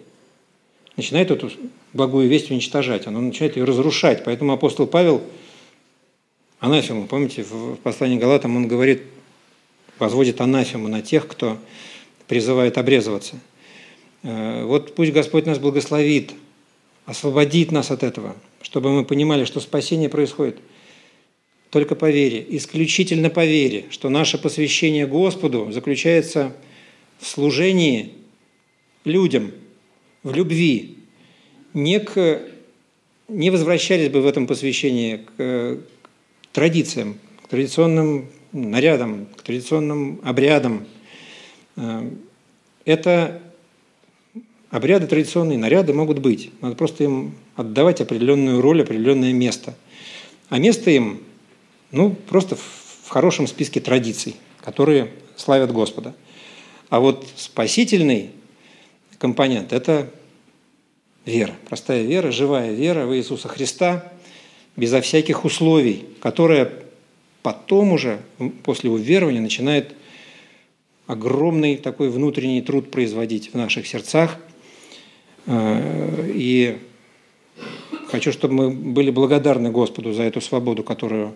начинает 0.95 1.31
эту 1.31 1.49
благую 1.93 2.27
весть 2.27 2.51
уничтожать, 2.51 3.07
оно 3.07 3.21
начинает 3.21 3.57
ее 3.57 3.63
разрушать. 3.63 4.23
Поэтому 4.23 4.53
апостол 4.53 4.85
Павел 4.85 5.21
анафему, 6.59 7.07
помните, 7.07 7.43
в 7.43 7.77
послании 7.77 8.17
Галатам 8.17 8.55
он 8.55 8.67
говорит, 8.67 9.01
возводит 9.97 10.41
анафему 10.41 10.87
на 10.87 11.01
тех, 11.01 11.27
кто 11.27 11.57
призывает 12.27 12.77
обрезываться– 12.77 13.39
Э, 14.23 14.63
вот 14.65 14.95
пусть 14.95 15.13
Господь 15.13 15.45
нас 15.45 15.59
благословит, 15.59 16.33
освободит 17.05 17.71
нас 17.71 17.91
от 17.91 18.03
этого, 18.03 18.35
чтобы 18.61 18.91
мы 18.91 19.05
понимали, 19.05 19.45
что 19.45 19.59
спасение 19.59 20.09
происходит 20.09 20.57
только 21.69 21.95
по 21.95 22.09
вере, 22.09 22.45
исключительно 22.49 23.29
по 23.29 23.45
вере, 23.45 23.85
что 23.89 24.09
наше 24.09 24.37
посвящение 24.37 25.05
Господу 25.05 25.71
заключается 25.71 26.55
в 27.19 27.27
служении 27.27 28.13
людям, 29.05 29.51
в 30.23 30.33
любви, 30.33 30.97
не, 31.73 31.99
к, 31.99 32.41
не 33.27 33.49
возвращались 33.49 34.09
бы 34.09 34.21
в 34.21 34.27
этом 34.27 34.47
посвящении 34.47 35.17
к, 35.17 35.37
к 35.37 35.79
традициям, 36.51 37.17
к 37.43 37.49
традиционным 37.49 38.27
нарядам, 38.51 39.27
к 39.37 39.43
традиционным 39.43 40.19
обрядам. 40.23 40.87
Э, 41.75 42.09
это 42.85 43.41
Обряды 44.69 45.07
традиционные, 45.07 45.57
наряды 45.57 45.93
могут 45.93 46.19
быть. 46.19 46.51
Надо 46.61 46.75
просто 46.75 47.03
им 47.03 47.33
отдавать 47.55 48.01
определенную 48.01 48.61
роль, 48.61 48.83
определенное 48.83 49.33
место. 49.33 49.75
А 50.49 50.59
место 50.59 50.91
им, 50.91 51.21
ну, 51.91 52.11
просто 52.11 52.55
в 52.55 53.09
хорошем 53.09 53.47
списке 53.47 53.79
традиций, 53.79 54.35
которые 54.61 55.11
славят 55.35 55.71
Господа. 55.71 56.13
А 56.89 56.99
вот 56.99 57.27
спасительный 57.35 58.31
компонент– 59.17 59.73
это 59.73 60.09
вера, 61.25 61.55
простая 61.67 62.03
вера, 62.03 62.31
живая 62.31 62.71
вера 62.71 63.05
в 63.05 63.15
Иисуса 63.15 63.47
Христа, 63.47 64.11
безо 64.75 65.01
всяких 65.01 65.45
условий, 65.45 66.05
которая 66.21 66.71
потом 67.41 67.91
уже, 67.91 68.19
после 68.63 68.89
уверования, 68.89 69.41
начинает 69.41 69.93
огромный 71.07 71.77
такой 71.77 72.09
внутренний 72.09 72.61
труд 72.61 72.91
производить 72.91 73.53
в 73.53 73.57
наших 73.57 73.87
сердцах– 73.87 74.37
Э, 75.49 76.31
и 76.31 76.77
хочу, 78.07 78.31
чтобы 78.31 78.53
мы 78.53 78.69
были 78.69 79.09
благодарны 79.09 79.71
Господу 79.71 80.13
за 80.13 80.23
эту 80.23 80.41
свободу, 80.41 80.83
которую 80.83 81.33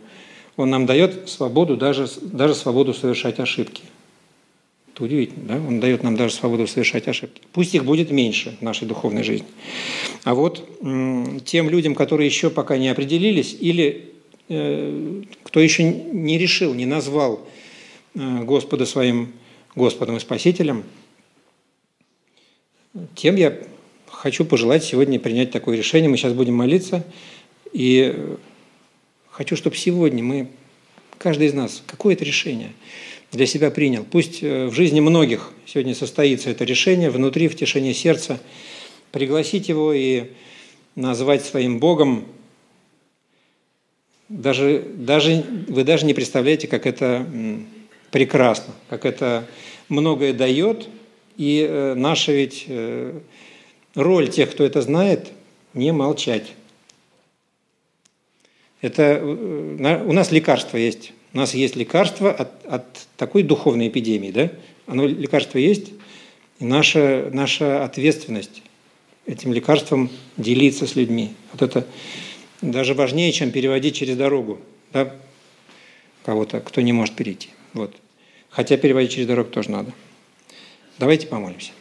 Он 0.55 0.69
нам 0.69 0.85
дает, 0.85 1.29
свободу, 1.29 1.75
даже, 1.77 2.07
даже 2.21 2.53
свободу 2.53 2.93
совершать 2.93 3.39
ошибки. 3.39 3.83
Это 4.93 5.05
удивительно, 5.05 5.45
да? 5.47 5.55
Он 5.55 5.79
дает 5.79 6.03
нам 6.03 6.15
даже 6.15 6.35
свободу 6.35 6.67
совершать 6.67 7.07
ошибки. 7.07 7.41
Пусть 7.51 7.73
их 7.73 7.83
будет 7.83 8.11
меньше 8.11 8.55
в 8.59 8.61
нашей 8.63 8.87
духовной 8.87 9.23
жизни. 9.23 9.47
А 10.23 10.35
вот 10.35 10.69
тем 11.45 11.69
людям, 11.69 11.95
которые 11.95 12.27
еще 12.27 12.51
пока 12.51 12.77
не 12.77 12.89
определились, 12.89 13.57
или 13.59 14.13
э, 14.49 15.23
кто 15.43 15.59
еще 15.59 15.83
не 15.83 16.37
решил, 16.37 16.75
не 16.75 16.85
назвал 16.85 17.47
э, 18.13 18.43
Господа 18.43 18.85
своим 18.85 19.33
Господом 19.73 20.17
и 20.17 20.19
Спасителем, 20.19 20.83
тем 23.15 23.35
я 23.35 23.57
хочу 24.07 24.45
пожелать 24.45 24.83
сегодня 24.83 25.19
принять 25.19 25.49
такое 25.49 25.75
решение. 25.75 26.09
Мы 26.09 26.17
сейчас 26.17 26.33
будем 26.33 26.53
молиться, 26.53 27.03
и 27.71 28.35
хочу, 29.33 29.55
чтобы 29.55 29.75
сегодня 29.75 30.23
мы, 30.23 30.47
каждый 31.17 31.47
из 31.47 31.53
нас, 31.53 31.83
какое-то 31.87 32.23
решение 32.23 32.71
для 33.31 33.47
себя 33.47 33.71
принял. 33.71 34.05
Пусть 34.05 34.43
э, 34.43 34.67
в 34.67 34.73
жизни 34.73 34.99
многих 34.99 35.51
сегодня 35.65 35.95
состоится 35.95 36.51
это 36.51 36.63
решение, 36.63 37.09
внутри, 37.09 37.47
в 37.47 37.55
тишине 37.55 37.95
сердца, 37.95 38.39
пригласить 39.11 39.69
его 39.69 39.91
и 39.91 40.25
назвать 40.95 41.43
своим 41.43 41.79
Богом. 41.79 42.25
Даже, 44.29 44.85
даже, 44.95 45.43
вы 45.67 45.83
даже 45.83 46.05
не 46.05 46.13
представляете, 46.13 46.67
как 46.67 46.85
это 46.85 47.27
прекрасно, 48.11 48.73
как 48.87 49.05
это 49.05 49.47
многое 49.89 50.33
дает. 50.33 50.87
И 51.37 51.65
э, 51.67 51.95
наша 51.95 52.31
ведь 52.31 52.65
э, 52.67 53.19
роль 53.95 54.29
тех, 54.29 54.51
кто 54.51 54.63
это 54.63 54.83
знает, 54.83 55.31
не 55.73 55.91
молчать. 55.91 56.53
Это, 58.83 59.23
у 59.23 60.13
нас 60.13 60.31
лекарство 60.31 60.77
есть 60.77 61.13
у 61.33 61.37
нас 61.37 61.53
есть 61.55 61.75
лекарство 61.75 62.31
от, 62.31 62.65
от 62.65 62.85
такой 63.17 63.43
духовной 63.43 63.87
эпидемии, 63.87 64.31
да? 64.31 64.51
Оно 64.85 65.07
лекарство 65.07 65.57
есть, 65.57 65.91
и 66.59 66.65
наша, 66.65 67.29
наша 67.33 67.83
ответственность 67.83 68.61
этим 69.25 69.51
лекарством 69.51 70.11
делиться 70.37 70.85
с 70.85 70.95
людьми. 70.95 71.31
Вот 71.51 71.61
это 71.61 71.87
даже 72.61 72.93
важнее, 72.93 73.31
чем 73.31 73.51
переводить 73.51 73.95
через 73.95 74.15
дорогу, 74.15 74.59
да? 74.91 75.13
Кого-то, 76.23 76.59
кто 76.59 76.81
не 76.81 76.93
может 76.93 77.15
перейти. 77.15 77.49
Вот. 77.73 77.95
Хотя 78.49 78.77
переводить 78.77 79.11
через 79.11 79.27
дорогу 79.27 79.49
тоже 79.49 79.71
надо. 79.71 79.91
Давайте 80.99 81.27
помолимся. 81.27 81.71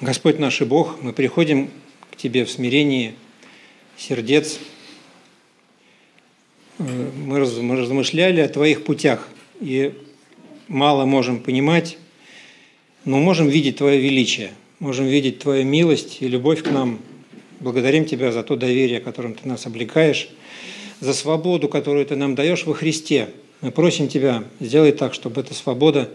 Господь 0.00 0.40
наш 0.40 0.60
и 0.60 0.64
Бог, 0.64 1.00
мы 1.02 1.12
приходим 1.12 1.70
к 2.10 2.16
Тебе 2.16 2.44
в 2.44 2.50
смирении 2.50 3.14
сердец. 3.96 4.58
Э, 6.78 7.10
мы 7.16 7.38
размышляли 7.38 8.40
о 8.40 8.48
Твоих 8.48 8.82
путях 8.82 9.28
и 9.60 9.94
мало 10.66 11.04
можем 11.04 11.38
понимать, 11.38 11.96
но 13.04 13.18
можем 13.18 13.48
видеть 13.48 13.78
Твое 13.78 14.00
величие, 14.00 14.50
можем 14.80 15.06
видеть 15.06 15.38
Твою 15.38 15.64
милость 15.64 16.18
и 16.20 16.26
любовь 16.26 16.64
к 16.64 16.72
нам. 16.72 16.98
Благодарим 17.60 18.04
Тебя 18.04 18.32
за 18.32 18.42
то 18.42 18.56
доверие, 18.56 18.98
которым 18.98 19.34
Ты 19.34 19.46
нас 19.46 19.64
облекаешь, 19.64 20.28
за 20.98 21.14
свободу, 21.14 21.68
которую 21.68 22.04
Ты 22.04 22.16
нам 22.16 22.34
даешь 22.34 22.66
во 22.66 22.74
Христе. 22.74 23.28
Мы 23.60 23.70
просим 23.70 24.08
Тебя, 24.08 24.42
сделай 24.58 24.90
так, 24.90 25.14
чтобы 25.14 25.40
эта 25.42 25.54
свобода 25.54 26.10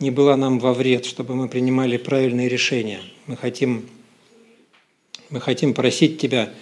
не 0.00 0.10
была 0.10 0.36
нам 0.36 0.58
во 0.58 0.74
вред, 0.74 1.04
чтобы 1.04 1.34
мы 1.36 1.48
принимали 1.48 1.96
правильные 1.96 2.48
решения. 2.48 3.00
Мы 3.26 3.36
хотим 3.36 3.86
мы 5.30 5.40
хотим 5.40 5.74
просить 5.74 6.18
Тебя, 6.18 6.52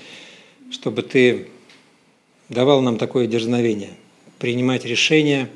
чтобы 0.71 1.03
Ты 1.03 1.49
давал 2.51 2.83
нам 2.83 2.99
такое 2.99 3.27
дерзновение, 3.27 3.93
принимать 4.39 4.85
решения, 4.85 5.49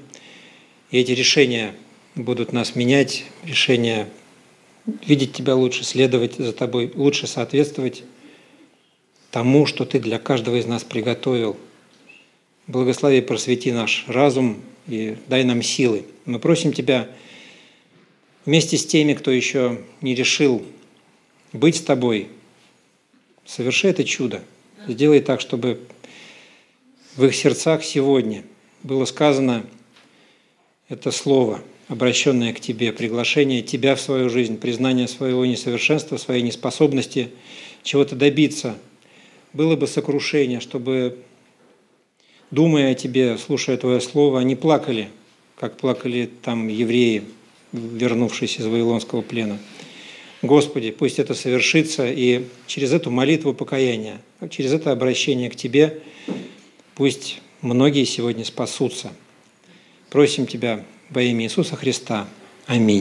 и 0.91 0.99
эти 0.99 1.13
решения 1.13 1.75
будут 2.15 2.55
нас 2.55 2.75
менять, 2.75 3.25
решения 3.45 4.09
видеть 5.07 5.35
Тебя 5.35 5.55
лучше, 5.55 5.85
следовать 5.85 6.37
за 6.37 6.53
Тобой, 6.53 6.91
лучше 6.95 7.27
соответствовать 7.27 8.03
тому, 9.31 9.67
что 9.67 9.85
Ты 9.85 10.01
для 10.01 10.19
каждого 10.19 10.57
из 10.57 10.65
нас 10.65 10.83
приготовил. 10.83 11.59
Благослови, 12.67 13.21
просвети 13.21 13.73
наш 13.73 14.05
разум 14.07 14.63
и 14.87 15.17
дай 15.27 15.45
нам 15.45 15.63
силы. 15.63 16.07
Мы 16.25 16.39
просим 16.39 16.73
Тебя 16.73 17.09
вместе 18.45 18.77
с 18.77 18.87
теми, 18.87 19.15
кто 19.15 19.31
еще 19.31 19.81
не 20.01 20.15
решил 20.15 20.63
быть 21.53 21.77
с 21.77 21.81
Тобой– 21.81 22.29
Соверши 23.45 23.89
это 23.89 24.05
чудо. 24.05 24.43
Сделай 24.87 25.21
так, 25.21 25.41
чтобы 25.41 25.81
в 27.17 27.25
их 27.25 27.35
сердцах 27.35 27.85
сегодня 27.85 28.45
было 28.83 29.05
сказано 29.05 29.67
это 30.89 31.11
слово, 31.11 31.61
обращенное 31.89 32.53
к 32.53 32.61
тебе, 32.61 32.93
приглашение 32.93 33.63
тебя 33.63 33.97
в 33.97 34.01
свою 34.01 34.31
жизнь, 34.31 34.59
признание 34.59 35.09
своего 35.09 35.45
несовершенства, 35.45 36.17
своей 36.17 36.43
неспособности 36.43 37.31
чего-то 37.83 38.15
добиться. 38.17 38.77
Было 39.53 39.77
бы 39.77 39.87
сокрушение, 39.87 40.61
чтобы, 40.61 41.19
думая 42.51 42.93
о 42.93 42.95
тебе, 42.95 43.37
слушая 43.39 43.77
твое 43.77 44.01
слово, 44.01 44.41
они 44.41 44.57
плакали, 44.57 45.09
как 45.59 45.77
плакали 45.77 46.31
там 46.43 46.69
евреи, 46.69 47.25
вернувшись 47.73 48.59
из 48.59 48.67
Вавилонского 48.67 49.23
плена– 49.23 49.59
Господи, 50.43 50.91
пусть 50.91 51.21
это 51.21 51.35
совершится, 51.35 52.05
и 52.11 52.47
через 52.67 52.93
эту 52.93 53.13
молитву 53.13 53.55
покаяния, 53.55 54.21
через 54.51 54.73
это 54.73 54.91
обращение 54.91 55.49
к 55.49 55.55
Тебе, 55.55 56.01
пусть 56.97 57.41
многие 57.61 58.05
сегодня 58.05 58.45
спасутся. 58.45 59.13
Просим 60.11 60.49
Тебя 60.49 60.85
во 61.11 61.23
имя 61.23 61.45
Иисуса 61.45 61.77
Христа. 61.77 62.27
Аминь. 62.67 63.01